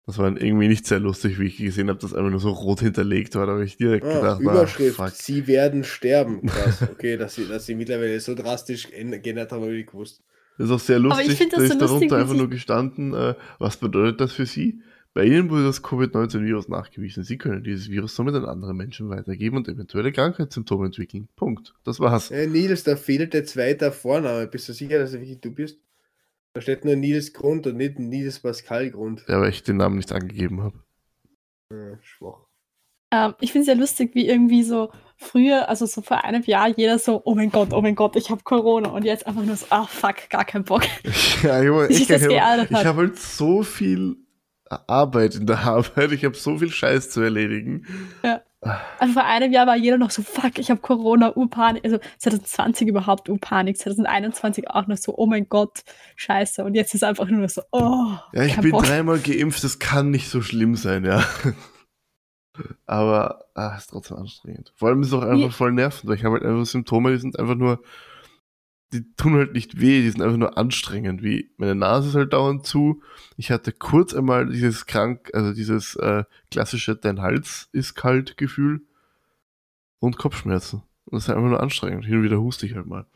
[0.06, 2.50] Das war dann irgendwie nicht sehr lustig, wie ich gesehen habe, dass einfach nur so
[2.50, 3.46] rot hinterlegt war.
[3.46, 5.10] Da habe ich direkt Ah, gedacht, na, Überschrift, fuck.
[5.10, 6.46] sie werden sterben.
[6.46, 10.22] Krass, okay, dass sie, dass sie mittlerweile so drastisch geändert haben, habe ich nicht gewusst.
[10.58, 11.40] Das ist auch sehr Aber lustig.
[11.40, 14.80] ich da so ist lustig, darunter einfach nur gestanden, äh, was bedeutet das für Sie?
[15.12, 17.24] Bei Ihnen wurde das Covid-19-Virus nachgewiesen.
[17.24, 21.28] Sie können dieses Virus somit an andere Menschen weitergeben und eventuelle Krankheitssymptome entwickeln.
[21.36, 21.74] Punkt.
[21.84, 22.30] Das war's.
[22.30, 24.46] Äh, Nils, da fehlt der zweite Vorname.
[24.46, 25.78] Bist du sicher, dass er wirklich du bist?
[26.56, 29.22] Da steht nur Nils Grund und nicht Nils Pascal Grund.
[29.28, 30.82] Ja, weil ich den Namen nicht angegeben habe.
[31.70, 32.46] Äh, schwach.
[33.12, 36.68] Ähm, ich finde es ja lustig, wie irgendwie so früher, also so vor einem Jahr,
[36.68, 38.88] jeder so, oh mein Gott, oh mein Gott, ich habe Corona.
[38.88, 40.84] Und jetzt einfach nur so, ah fuck, gar kein Bock.
[41.42, 44.16] Ja, Junge, ich, ich geärgert habe hab halt so viel
[44.64, 46.12] Arbeit in der Arbeit.
[46.12, 47.86] Ich habe so viel Scheiß zu erledigen.
[48.98, 51.84] Also vor einem Jahr war jeder noch so, fuck, ich habe Corona, Urpanik.
[51.84, 55.82] Also 2020 überhaupt Urpanik, 2021 auch noch so, oh mein Gott,
[56.16, 56.64] scheiße.
[56.64, 58.84] Und jetzt ist einfach nur so, oh, Ja, ich bin Bock.
[58.84, 61.24] dreimal geimpft, das kann nicht so schlimm sein, ja.
[62.86, 64.72] Aber ah, ist trotzdem anstrengend.
[64.76, 67.18] Vor allem ist es auch einfach voll nervend, weil ich habe halt einfach Symptome, die
[67.18, 67.82] sind einfach nur,
[68.92, 71.22] die tun halt nicht weh, die sind einfach nur anstrengend.
[71.22, 73.02] Wie meine Nase ist halt dauernd zu.
[73.36, 78.82] Ich hatte kurz einmal dieses krank, also dieses äh, klassische, dein Hals ist kalt Gefühl
[79.98, 80.82] und Kopfschmerzen.
[81.06, 82.04] Und das ist einfach nur anstrengend.
[82.06, 83.06] Hin und wieder huste ich halt mal.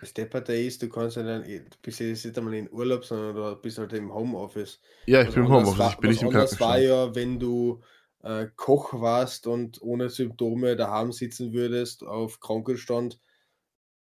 [0.00, 3.04] Das Depperte ist, du kannst ja dann, du bist ja jetzt nicht einmal in Urlaub,
[3.04, 4.80] sondern du bist halt im Homeoffice.
[5.06, 7.08] Ja, ich Was bin im Homeoffice, war- ich bin nicht im anderes war Krankenstand.
[7.08, 7.82] ja, wenn du
[8.22, 13.18] äh, Koch warst und ohne Symptome daheim sitzen würdest auf Krankenstand,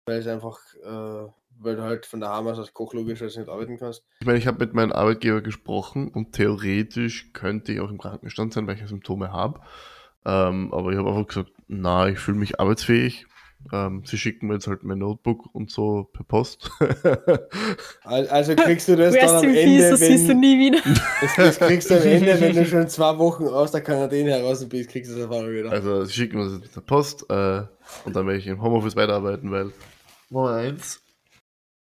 [0.07, 1.31] weil es einfach, äh,
[1.63, 4.03] weil du halt von daheim aus als Koch logischerweise nicht arbeiten kannst.
[4.21, 8.53] Ich meine, ich habe mit meinem Arbeitgeber gesprochen und theoretisch könnte ich auch im Krankenstand
[8.53, 9.61] sein, weil ich ja Symptome habe.
[10.25, 13.27] Ähm, aber ich habe einfach gesagt, na, ich fühle mich arbeitsfähig.
[13.75, 16.71] Ähm, sie schicken mir jetzt halt mein Notebook und so per Post.
[18.05, 20.79] Al- Also kriegst du das dann am Ende, das siehst du wenn, nie wieder.
[21.21, 24.67] das, das kriegst du am Ende, wenn du schon zwei Wochen aus der Quarantäne heraus
[24.67, 25.71] bist, kriegst du das auf einmal wieder.
[25.71, 27.63] also sie schicken mir das per Post äh,
[28.05, 29.73] und dann werde ich im Homeoffice weiterarbeiten, weil
[30.31, 31.03] Nummer eins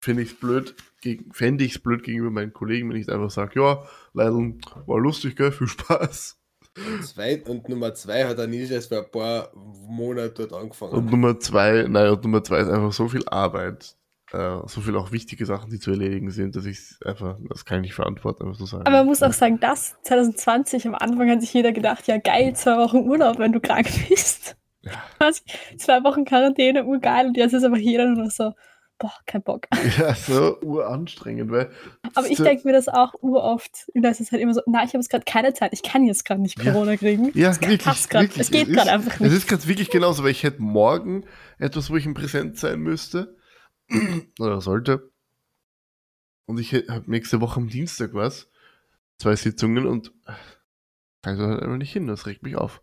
[0.00, 3.30] finde ich es blöd, gegen- fände ich es blöd gegenüber meinen Kollegen, wenn ich einfach
[3.30, 3.82] sage, ja,
[4.12, 4.32] leider
[4.86, 6.38] war lustig, gell, viel Spaß.
[7.02, 10.92] Zwei, und Nummer zwei hat der Nils erst vor ein paar Monaten dort angefangen.
[10.92, 13.96] Und Nummer zwei, nein, und Nummer zwei ist einfach so viel Arbeit,
[14.32, 17.76] äh, so viel auch wichtige Sachen, die zu erledigen sind, dass ich einfach, das kann
[17.78, 18.86] ich nicht verantworten, einfach so sagen.
[18.88, 22.56] Aber man muss auch sagen, das 2020 am Anfang hat sich jeder gedacht, ja geil,
[22.56, 24.56] zwei Wochen Urlaub, wenn du krank bist.
[25.18, 25.44] Was?
[25.78, 27.26] Zwei Wochen Quarantäne, urgeil.
[27.26, 28.52] Und jetzt ist aber jeder nur noch so,
[28.98, 29.66] boah, kein Bock.
[29.98, 31.70] Ja, so uranstrengend, weil.
[32.14, 33.88] Aber ich denke mir das auch uroft.
[33.94, 36.24] In letzter Zeit immer so, na, ich habe jetzt gerade keine Zeit, ich kann jetzt
[36.24, 36.72] gerade nicht Ja.
[36.72, 37.30] Corona kriegen.
[37.36, 37.82] Ja, Es wirklich.
[37.82, 38.22] passt grad.
[38.22, 38.40] wirklich.
[38.40, 39.32] Es geht gerade einfach Es nicht.
[39.32, 41.24] ist gerade wirklich genauso, weil ich hätte morgen
[41.58, 43.36] etwas, wo ich im Präsent sein müsste.
[44.40, 45.10] Oder sollte.
[46.46, 48.48] Und ich habe nächste Woche am Dienstag was.
[49.18, 50.12] Zwei Sitzungen und
[51.22, 52.06] kann ich da halt einfach nicht hin.
[52.06, 52.82] Das regt mich auf.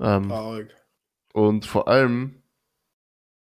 [0.00, 0.70] Ähm, Traurig.
[1.34, 2.42] Und vor allem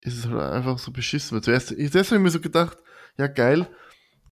[0.01, 1.35] ist es halt einfach so beschissen.
[1.35, 2.79] Weil zuerst, habe ich mir so gedacht,
[3.19, 3.69] ja geil,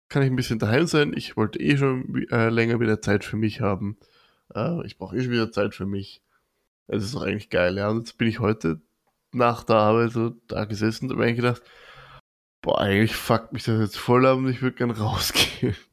[0.09, 1.13] kann ich ein bisschen daheim sein.
[1.17, 3.97] Ich wollte eh schon äh, länger wieder Zeit für mich haben.
[4.55, 6.21] Äh, ich brauche eh schon wieder Zeit für mich.
[6.89, 7.89] Es ist doch eigentlich geil, ja.
[7.89, 8.83] Und jetzt bin ich heute
[9.33, 11.63] nach der Arbeit so da gesessen und habe eigentlich gedacht,
[12.61, 15.77] boah, eigentlich fuckt mich das jetzt voll ab und ich würde gern rausgehen.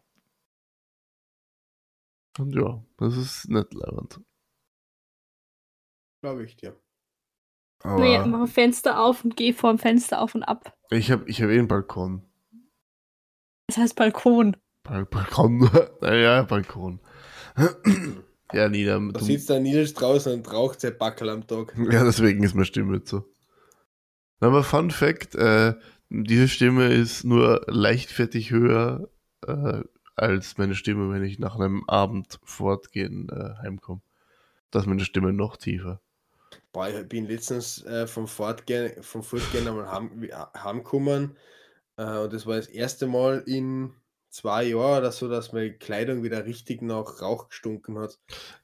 [2.40, 4.22] Und ja, das ist nicht leibend.
[6.22, 6.80] Glaube ich dir.
[7.84, 10.74] Aber Nee, mach Fenster auf und geh vor dem Fenster auf und ab.
[10.92, 12.24] ich habe ich hab eh einen Balkon.
[13.68, 14.58] Das heißt Balkon.
[14.84, 15.70] Bal Balkon.
[16.02, 17.00] naja, Balkon.
[18.54, 19.00] ja, Nina.
[19.12, 21.74] Da Du, sitzt der Nils draußen und raucht sein Backel am Tag.
[21.92, 23.24] ja, deswegen ist meine Stimme jetzt so.
[24.40, 25.76] Aber Fun Fact: äh,
[26.10, 29.10] Diese Stimme ist nur leichtfertig höher
[29.46, 29.82] äh,
[30.16, 34.02] als meine Stimme, wenn ich nach einem Abend fortgehen äh, heimkomme.
[34.72, 36.02] Da ist meine Stimme noch tiefer.
[36.74, 41.38] Boah, ich bin letztens äh, vom Fortgehen, vom Fortgehen einmal heim, wie- heimgekommen
[41.98, 43.94] äh, und das war das erste Mal in
[44.30, 48.20] zwei Jahren oder so, dass meine Kleidung wieder richtig nach Rauch gestunken hat.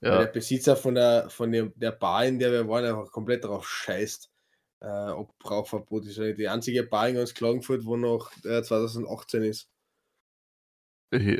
[0.05, 3.11] Weil der Ja, Besitzer von der, von dem, der Bar, in der wir waren, einfach
[3.11, 4.31] komplett drauf scheißt.
[4.81, 6.17] äh, ob Rauchverbot ist.
[6.39, 9.69] Die einzige Bar in ganz Klagenfurt, wo noch äh, 2018 ist.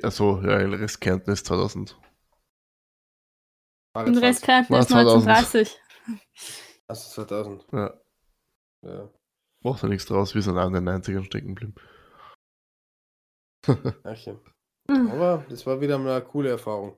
[0.04, 1.98] Also, ja, in Rest Kärnten ist 2000.
[4.06, 5.56] Und Rest Kärnten ist 2000.
[6.08, 6.22] 1930.
[6.88, 7.66] Also 2000.
[7.74, 7.94] Ja,
[8.86, 9.10] Ja.
[9.64, 11.76] macht ja nichts draus, wir sind auch in den 90ern stecken geblieben.
[14.04, 14.18] Ach
[14.90, 15.12] Mhm.
[15.12, 16.96] Aber das war wieder mal eine coole Erfahrung.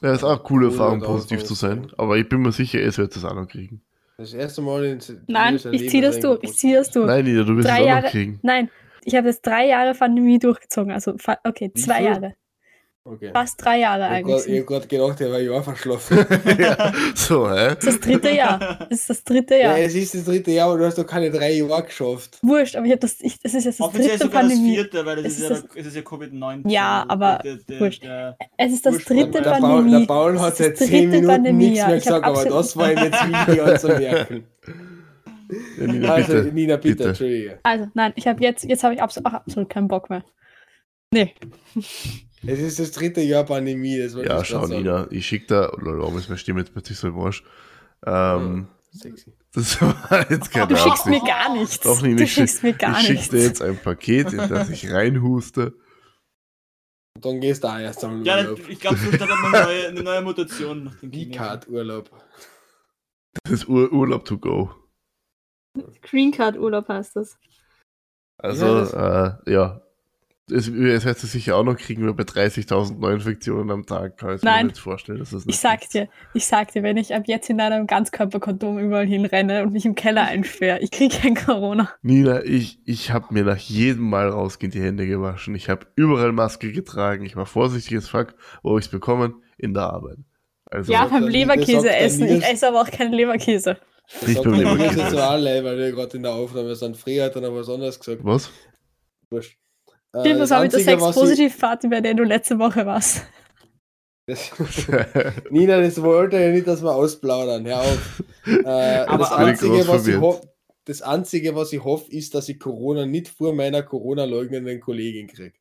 [0.00, 1.90] Ja, ist auch eine coole Cool, Erfahrung, positiv zu sein.
[1.98, 3.82] Aber ich bin mir sicher, es wird das auch noch kriegen.
[4.18, 6.44] Das erste Mal in Nein, ich Leben, zieh das dass durch.
[6.44, 7.08] Ich zieh das durch.
[7.08, 8.38] Nein, Nina, du wirst Drei es auch Jahre- noch kriegen.
[8.44, 8.70] Nein,
[9.02, 10.92] ich habe jetzt drei Jahre Pandemie durchgezogen.
[10.92, 12.04] Also, okay, zwei?
[12.04, 12.36] Jahre.
[13.06, 13.30] Okay.
[13.34, 14.66] Fast drei Jahre Ich habe eigentlich.
[14.66, 16.24] gerade gedacht, er war ja verschlafen.
[16.58, 17.74] ja, so, hä?
[17.74, 18.58] Das ist das dritte Jahr.
[18.88, 19.60] Das ist das dritte ja.
[19.60, 19.78] Jahr.
[19.78, 22.38] es ist das dritte Jahr, aber du hast doch keine drei Jahre geschafft.
[22.40, 24.74] Wurscht, aber ich hab das, ich, das ist jetzt das Offiziell dritte sogar das Pandemie.
[24.76, 26.70] vierte, weil das Es ist, ja, das- ist ja Covid-19.
[26.70, 28.04] Ja, aber Der- der- wurscht.
[28.04, 29.98] der- Es ist das Ursprung- dritte Der, Paul, Pandemie.
[29.98, 31.86] der Paul hat seit ist das 10 dritte Minuten Pandemie, nichts ja.
[31.88, 34.44] mehr Ich hab gesagt, aber das war ihm jetzt wichtig anzumerken.
[35.78, 36.54] Ja, Nina, Also, bitte.
[36.54, 37.08] Nina, bitte, bitte.
[37.10, 37.58] Entschuldige.
[37.64, 40.24] Also, nein, ich habe jetzt, jetzt habe ich absolut, auch absolut keinen Bock mehr.
[41.12, 41.34] Nee.
[42.46, 43.98] Es ist das dritte Jahr Pandemie.
[43.98, 44.66] Das Ja, ich schau.
[44.66, 47.42] Nina, ich schick da, lol, warum ist meine Stimme jetzt plötzlich so im Arsch?
[48.06, 49.32] Ähm, Sexy.
[49.52, 49.80] das
[50.10, 51.80] war jetzt keine Du schickst mir gar nichts.
[51.80, 53.28] Doch, Nina, du ich schick- schickst mir gar ich nichts.
[53.30, 55.74] dir jetzt ein Paket, in das ich reinhuste.
[57.16, 58.68] Und dann gehst du auch erst einmal in Ja, Urlaub.
[58.68, 61.32] ich glaube, so startet eine neue, eine neue Mutation nach dem Chinesen.
[61.32, 62.10] E-Card-Urlaub.
[63.44, 64.70] Das ist Ur Urlaub to go.
[66.02, 67.36] Green Card Urlaub heißt das.
[68.38, 69.80] Also, Ja, äh, ja.
[70.50, 74.36] Es, es wird es sicher auch noch kriegen, weil bei 30.000 Neuinfektionen am Tag kann
[74.36, 74.66] ich mir Nein.
[74.66, 75.94] nicht vorstellen, dass das Ich sag ist.
[75.94, 79.86] dir, ich sag dir, wenn ich ab jetzt in einem Ganzkörperkondom überall hinrenne und mich
[79.86, 81.90] im Keller einsperre, ich krieg kein Corona.
[82.02, 85.54] Nina, ich, ich habe mir nach jedem Mal rausgehen die Hände gewaschen.
[85.54, 87.24] Ich habe überall Maske getragen.
[87.24, 89.42] Ich war vorsichtig as fuck, wo ich es bekommen?
[89.56, 90.18] In der Arbeit.
[90.66, 92.28] Also, ja, beim Leberkäse essen.
[92.28, 93.78] Ich esse aber auch keinen Leberkäse.
[94.20, 95.00] Das Nicht beim Leberkäse.
[95.00, 96.98] jetzt so alle, weil wir gerade in der Aufnahme sind.
[96.98, 98.20] Früher hat er noch was anderes gesagt.
[98.24, 98.50] was?
[99.30, 99.56] Wurscht.
[100.14, 103.24] Äh, Stimmt, das war mit der Sex-Positiv-Party, bei der du letzte Woche warst.
[104.26, 104.50] Das,
[105.50, 107.66] Nina, das wollte ja nicht, dass wir ausplaudern.
[107.66, 108.22] Hör auf.
[108.46, 108.68] Äh,
[109.06, 110.20] Aber das, Einzige, was ich verwirrt.
[110.20, 110.40] hoff,
[110.86, 115.54] das Einzige, was ich hoffe, ist, dass ich Corona nicht vor meiner Corona-leugnenden Kollegin kriege.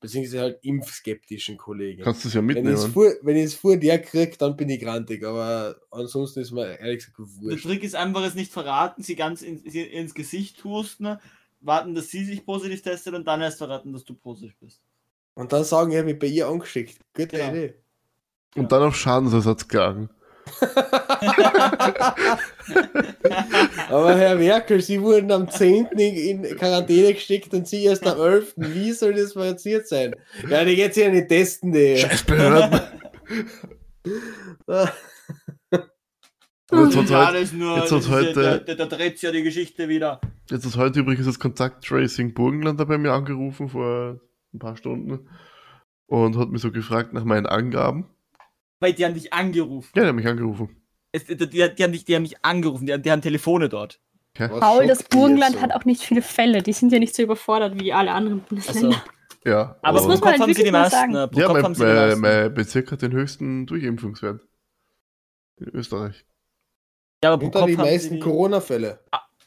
[0.00, 2.04] Beziehungsweise halt impfskeptischen Kollegin.
[2.04, 2.92] Kannst du es ja Wenn ich es mitnehmen?
[2.92, 5.24] vor, wenn ich es vor der kriege, dann bin ich grantig.
[5.24, 7.64] Aber ansonsten ist mir ehrlich gesagt Der wurscht.
[7.64, 11.18] Trick ist einfach, es nicht verraten, sie ganz in, sie ins Gesicht husten,
[11.60, 14.80] warten, dass sie sich positiv testet und dann erst verraten, dass du positiv bist.
[15.34, 16.98] Und dann sagen, ich habe mich bei ihr angeschickt.
[17.14, 17.48] Gute Genau.
[17.50, 17.74] Idee.
[18.56, 20.10] Und dann auf Schadensersatz klagen.
[23.90, 25.86] Aber Herr Merkel, Sie wurden am 10.
[25.96, 28.54] in in Quarantäne gesteckt und Sie erst am 11.
[28.56, 30.14] Wie soll das passiert sein?
[30.48, 31.98] Ja, die geht's ja nicht testen, die.
[31.98, 32.80] Scheiß Behörden.
[36.70, 38.16] Jetzt hat ja, heute, ist jetzt hat ist ja, da,
[38.52, 40.20] heute, da, da dreht ja die Geschichte wieder.
[40.50, 44.20] jetzt hat heute übrigens das Kontakttracing Burgenland bei mir angerufen vor
[44.52, 45.28] ein paar Stunden
[46.06, 48.06] und hat mich so gefragt nach meinen Angaben.
[48.80, 49.90] Weil die haben dich angerufen.
[49.94, 50.76] Ja, der hat mich angerufen.
[51.10, 53.68] Es, die, die, die, haben dich, die haben mich angerufen, die, haben- die haben Telefone
[53.68, 54.00] dort.
[54.38, 56.62] Was Paul, das Burgenland jetzt hat auch nicht viele Fälle.
[56.62, 58.88] Die sind ja nicht so überfordert wie alle anderen Bundesländer.
[58.88, 59.00] Also,
[59.50, 59.76] Ja.
[59.82, 61.12] aber Das muss man halt haben sie die wirklich mal meisten.
[61.14, 61.14] sagen.
[61.14, 64.42] äh, ja, mein, haben die mein, mein Bezirk hat den höchsten Durchimpfungswert.
[65.56, 66.24] In Österreich.
[67.22, 69.00] Ja, aber pro Unter Kopf die meisten die, Corona-Fälle.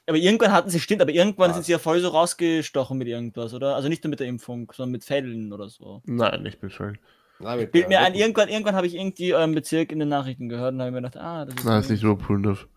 [0.07, 1.53] Aber irgendwann hatten sie, stimmt, aber irgendwann Ah.
[1.53, 3.75] sind sie ja voll so rausgestochen mit irgendwas, oder?
[3.75, 6.01] Also nicht nur mit der Impfung, sondern mit Fällen oder so.
[6.05, 6.97] Nein, nicht mit Fällen.
[7.39, 10.49] Nein, mit Bild mir ein, irgendwann, irgendwann habe ich irgendwie euren Bezirk in den Nachrichten
[10.49, 11.63] gehört und habe mir gedacht, ah, das ist.
[11.65, 12.67] Nein, ist nicht überholen darf.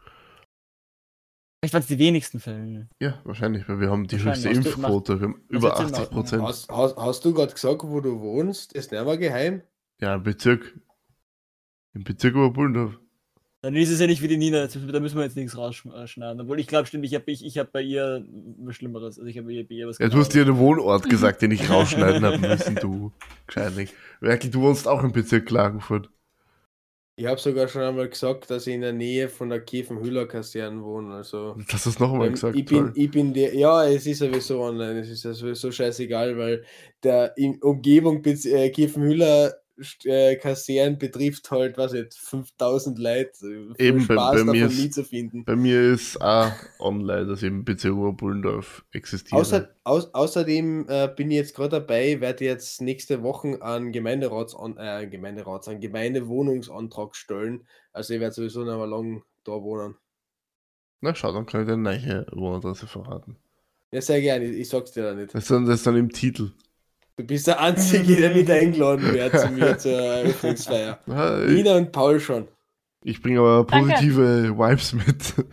[1.60, 2.88] Vielleicht waren es die wenigsten Fälle.
[3.00, 4.50] Ja, wahrscheinlich, weil wir haben die höchste.
[4.50, 5.18] Impfquote.
[5.20, 6.42] Wir haben Das über hat Sinn 80 Prozent.
[6.42, 8.74] Hast, hast, hast du gerade gesagt, wo du wohnst?
[8.74, 9.62] Ist nicht mehr geheim?
[10.00, 10.78] Ja, im Bezirk.
[11.94, 12.98] Im Bezirk Oberbullendorf.
[13.64, 16.38] Dann ist es ja nicht wie die Nina, da müssen wir jetzt nichts rausschneiden.
[16.38, 18.22] Obwohl ich glaube, stimmt, ich habe ich, ich hab bei ihr
[18.58, 19.18] was Schlimmeres.
[19.18, 21.40] Also ich habe bei ihr, bei ihr was Ja, du hast dir den Wohnort gesagt,
[21.40, 23.10] den ich rausschneiden habe müssen, du.
[23.46, 23.94] Wahrscheinlich.
[24.20, 26.10] Merkel, du wohnst auch im Bezirk Klagenfurt.
[27.16, 31.14] Ich habe sogar schon einmal gesagt, dass ich in der Nähe von der Kiefenhüller-Kaserne wohne.
[31.14, 32.56] Also, Das hast du noch einmal ähm, gesagt.
[32.56, 33.54] ich, bin, ich bin der.
[33.56, 35.00] Ja, es ist sowieso online.
[35.00, 36.64] Es ist sowieso scheißegal, weil
[37.02, 39.54] der in Umgebung äh, Kiefenhüller
[40.04, 40.36] äh,
[40.96, 43.30] betrifft halt, was nicht, 5000 Leute.
[43.40, 45.44] Viel Eben, bei- Spaß bei mir davon ist- nie zu finden.
[45.44, 49.40] Bei mir ist auch online, dass ich im Bezirk Oberbullendorf existiere.
[49.40, 54.54] Außer, aus, außerdem äh, bin ich jetzt gerade dabei, werde jetzt nächste Woche einen Gemeinderats,
[54.76, 57.66] äh, Gemeinderats, einen Gemeindewohnungsantrag stellen.
[57.92, 59.96] Also ich werde sowieso noch mal lang da wohnen.
[61.00, 63.36] Na schau, dann kann ich dir eine neue Wohnadresse verraten.
[63.92, 65.34] Ja, sehr gerne, ich, ich sag's dir da nicht.
[65.34, 66.52] Das ist dann, das ist dann im Titel.
[67.16, 70.98] Du bist der Einzige, der nicht eingeladen wird zu mir zur Eröffnungsfeier.
[71.46, 72.48] Nina und Paul schon.
[73.04, 73.92] ich bringe aber Danke.
[73.92, 75.34] positive Vibes mit.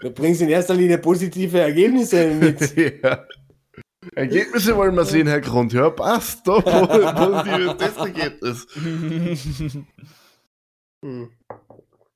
[0.00, 2.76] Du bringst in erster Linie positive Ergebnisse mit.
[3.04, 3.24] ja.
[4.16, 5.72] Ergebnisse wollen wir sehen, Herr Grund.
[5.72, 6.48] Ja, passt.
[6.48, 8.66] Doch, positives Testergebnis.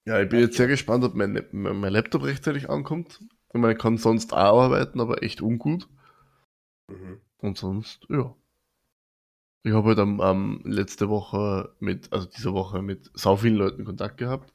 [0.05, 3.21] Ja, ich bin jetzt sehr gespannt, ob mein, mein mein Laptop rechtzeitig ankommt.
[3.55, 5.89] Ich meine, ich kann sonst auch arbeiten, aber echt ungut.
[6.89, 7.21] Mhm.
[7.43, 8.35] Und sonst, ja.
[9.65, 13.85] Ich habe halt am, am letzte Woche mit, also diese Woche mit sau vielen Leuten
[13.85, 14.53] Kontakt gehabt.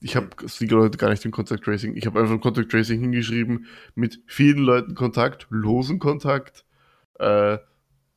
[0.00, 0.28] Ich habe
[0.60, 1.96] die Leute gar nicht im Contact Tracing.
[1.96, 6.64] Ich habe einfach im Contact Tracing hingeschrieben, mit vielen Leuten Kontakt, losen Kontakt.
[7.18, 7.58] Äh,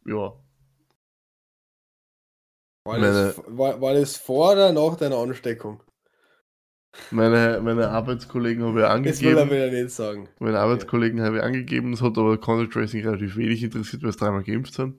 [0.05, 0.33] ja,
[2.85, 5.81] War, das, war, war das vor oder nach deiner Ansteckung?
[7.11, 9.51] Meine, meine Arbeitskollegen habe ich Das will er angegeben.
[9.51, 10.29] wieder nicht sagen.
[10.39, 11.91] Meine Arbeitskollegen habe ich angegeben.
[11.91, 14.95] Das hat aber Contact Tracing relativ wenig interessiert, weil es dreimal geimpft sind.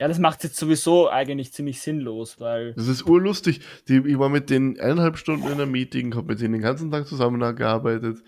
[0.00, 3.60] Ja, das macht jetzt sowieso eigentlich ziemlich sinnlos, weil Das ist urlustig.
[3.88, 6.90] Die, ich war mit denen eineinhalb Stunden in einem Meeting, habe mit denen den ganzen
[6.90, 8.22] Tag zusammengearbeitet.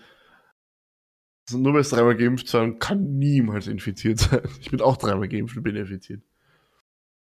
[1.49, 4.41] Also nur weil es dreimal geimpft sind, kann niemals infiziert sein.
[4.61, 6.21] Ich bin auch dreimal geimpft und bin infiziert.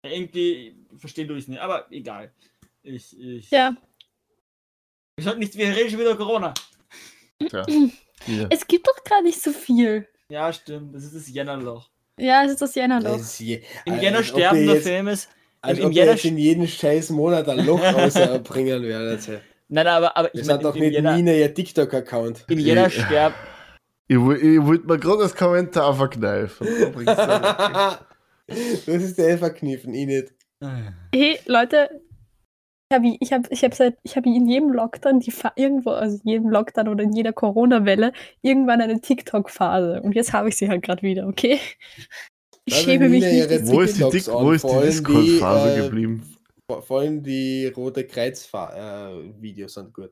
[0.03, 2.33] irgendwie verstehen du es nicht, aber egal.
[2.83, 3.77] Ich, ich, Ja.
[5.21, 6.55] Wir sollten nicht, wir reden schon wieder Corona.
[7.47, 7.63] Tja.
[8.27, 8.47] Ja.
[8.49, 10.09] Es gibt doch gar nicht so viel.
[10.31, 11.91] Ja, stimmt, das ist das Jännerloch.
[12.19, 13.13] Ja, es ist das Jännerloch.
[13.19, 14.77] Das ist je, Im als Jänner sterben der
[15.09, 15.29] ist.
[15.61, 19.43] Als im ob ihr Jänner jetzt in jeden scheiß Monat ein Loch rausbringen werdet.
[19.69, 22.47] Nein, aber, aber Das ich hat meine, doch im, nicht Jänner, Nina ihr TikTok-Account.
[22.49, 22.91] im Jänner Ja.
[22.91, 23.35] sterben.
[24.09, 26.67] Ich, ich wollte mir gerade das Kommentar verkneifen.
[28.49, 30.33] Das ist der verkniffen, ich nicht.
[31.15, 31.89] Hey, Leute,
[32.93, 36.19] habe ich hab, ich hab seit ich habe in jedem Lockdown die Fa irgendwo also
[36.25, 38.13] in jedem Lockdown oder in jeder Corona-Welle
[38.43, 41.59] irgendwann eine TikTok-Phase und jetzt habe ich sie halt gerade wieder, okay?
[42.65, 43.69] Ich Da schäme mich nicht.
[43.69, 46.37] Wo ist die, die Discord-Phase die, äh, geblieben?
[46.69, 50.11] Vor, vor allem die Rote Kreuz-Videos sind gut.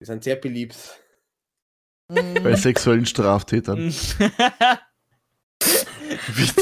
[0.00, 0.76] Die sind sehr beliebt.
[2.08, 3.92] Bei sexuellen Straftätern.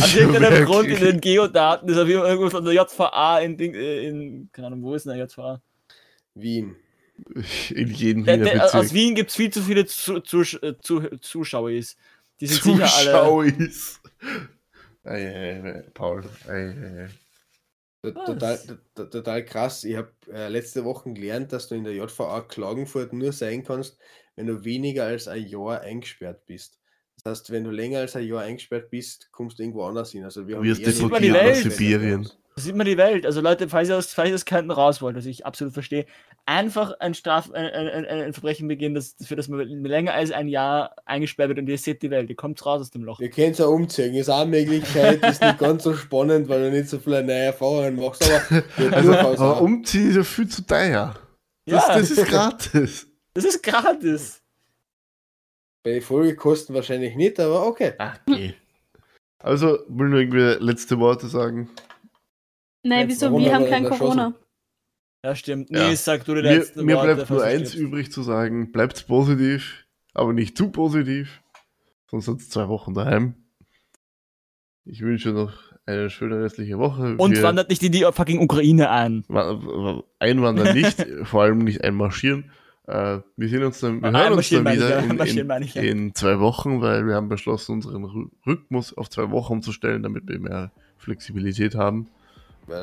[0.00, 0.64] Aus irgendeinem.
[0.64, 4.06] Grund in den Geodaten ist auf jeden Fall irgendwo von der JVA in, Ding, äh,
[4.08, 5.62] in keine Ahnung, wo ist denn der JVA?
[6.34, 6.76] Wien.
[7.70, 8.92] In jedem Wiener der, aus Bezirk.
[8.92, 11.70] Wien gibt es viel zu viele zu, zu, zu, Zuschauer.
[11.70, 11.96] Ist.
[12.40, 13.10] Die sind sicher alle.
[13.10, 14.00] Zuschauis.
[15.04, 16.24] Ei, ei, ei, Paul.
[16.48, 17.08] Ei?
[18.02, 18.58] Total,
[18.94, 19.84] total krass.
[19.84, 23.98] Ich habe äh, letzte Woche gelernt, dass du in der JVA Klagenfurt nur sein kannst,
[24.36, 26.78] wenn du weniger als ein Jahr eingesperrt bist.
[27.24, 30.24] Das heißt, wenn du länger als ein Jahr eingesperrt bist, kommst du irgendwo anders hin.
[30.24, 31.64] Also wir haben Wirst eher sieht man die die Welt.
[31.64, 31.72] Welt.
[31.72, 32.30] Sibirien.
[32.54, 33.26] Da sieht man die Welt.
[33.26, 36.06] Also Leute, falls ihr aus, falls ihr aus Kanten raus wollt, was ich absolut verstehe,
[36.46, 40.48] einfach ein Straf, ein, ein, ein, Verbrechen begehen, das, für das man länger als ein
[40.48, 42.30] Jahr eingesperrt wird und ihr seht die Welt.
[42.30, 43.20] Ihr kommt raus aus dem Loch.
[43.20, 44.14] Wir können es auch umziehen.
[44.14, 47.36] Ist auch eine Möglichkeit, ist nicht ganz so spannend, weil du nicht so viele neue
[47.36, 48.62] Erfahrungen machst, aber
[48.96, 51.14] Also, aber umziehen ist ja viel zu teuer.
[51.66, 51.94] Das, Ja.
[51.98, 53.06] das ist gratis.
[53.34, 54.42] Das ist gratis.
[55.86, 57.92] Bei den Folgekosten wahrscheinlich nicht, aber okay.
[57.98, 58.54] Ach, okay.
[59.38, 61.70] Also, will nur irgendwie letzte Worte sagen.
[62.82, 63.26] Nein, wieso?
[63.26, 64.34] warum Wir haben kein Corona.
[65.24, 65.70] Ja, stimmt.
[65.70, 65.88] Ja.
[65.88, 67.14] Nee, sag du die Mir, letzten mir Worte.
[67.14, 67.76] bleibt nur eins stirbst.
[67.76, 71.40] übrig zu sagen: bleibt positiv, aber nicht zu positiv.
[72.10, 73.36] Sonst sind es zwei Wochen daheim.
[74.86, 75.52] Ich wünsche noch
[75.84, 77.14] eine schöne restliche Woche.
[77.16, 79.24] Und Wir wandert nicht in die fucking Ukraine ein.
[79.28, 82.50] wa- einwandern nicht, vor allem nicht einmarschieren.
[82.86, 85.74] Äh, wir sehen uns dann, wir Ah, hören uns dann wieder ja, in, in, ich,
[85.74, 85.82] ja.
[85.82, 90.38] in zwei Wochen, weil wir haben beschlossen, unseren Rhythmus auf zwei Wochen umzustellen, damit wir
[90.38, 92.06] mehr Flexibilität haben.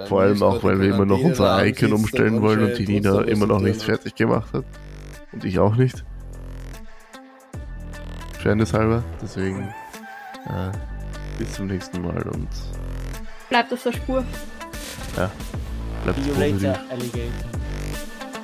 [0.07, 3.47] Vor allem auch, weil wir immer noch unser Icon umstellen wollen und die Nina immer
[3.47, 4.63] noch nichts fertig gemacht hat.
[5.33, 6.05] Und ich auch nicht.
[8.39, 9.03] Fairness halber.
[9.21, 9.59] Deswegen
[10.47, 10.71] äh,
[11.37, 12.47] bis zum nächsten Mal und
[13.49, 14.23] Bleibt auf der Spur.
[15.15, 17.49] bleibt See you later, Alligator.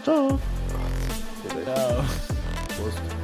[0.03, 0.39] Ciao.
[1.70, 1.78] Vielleicht.
[1.78, 2.05] Ciao.
[2.78, 3.18] Prost.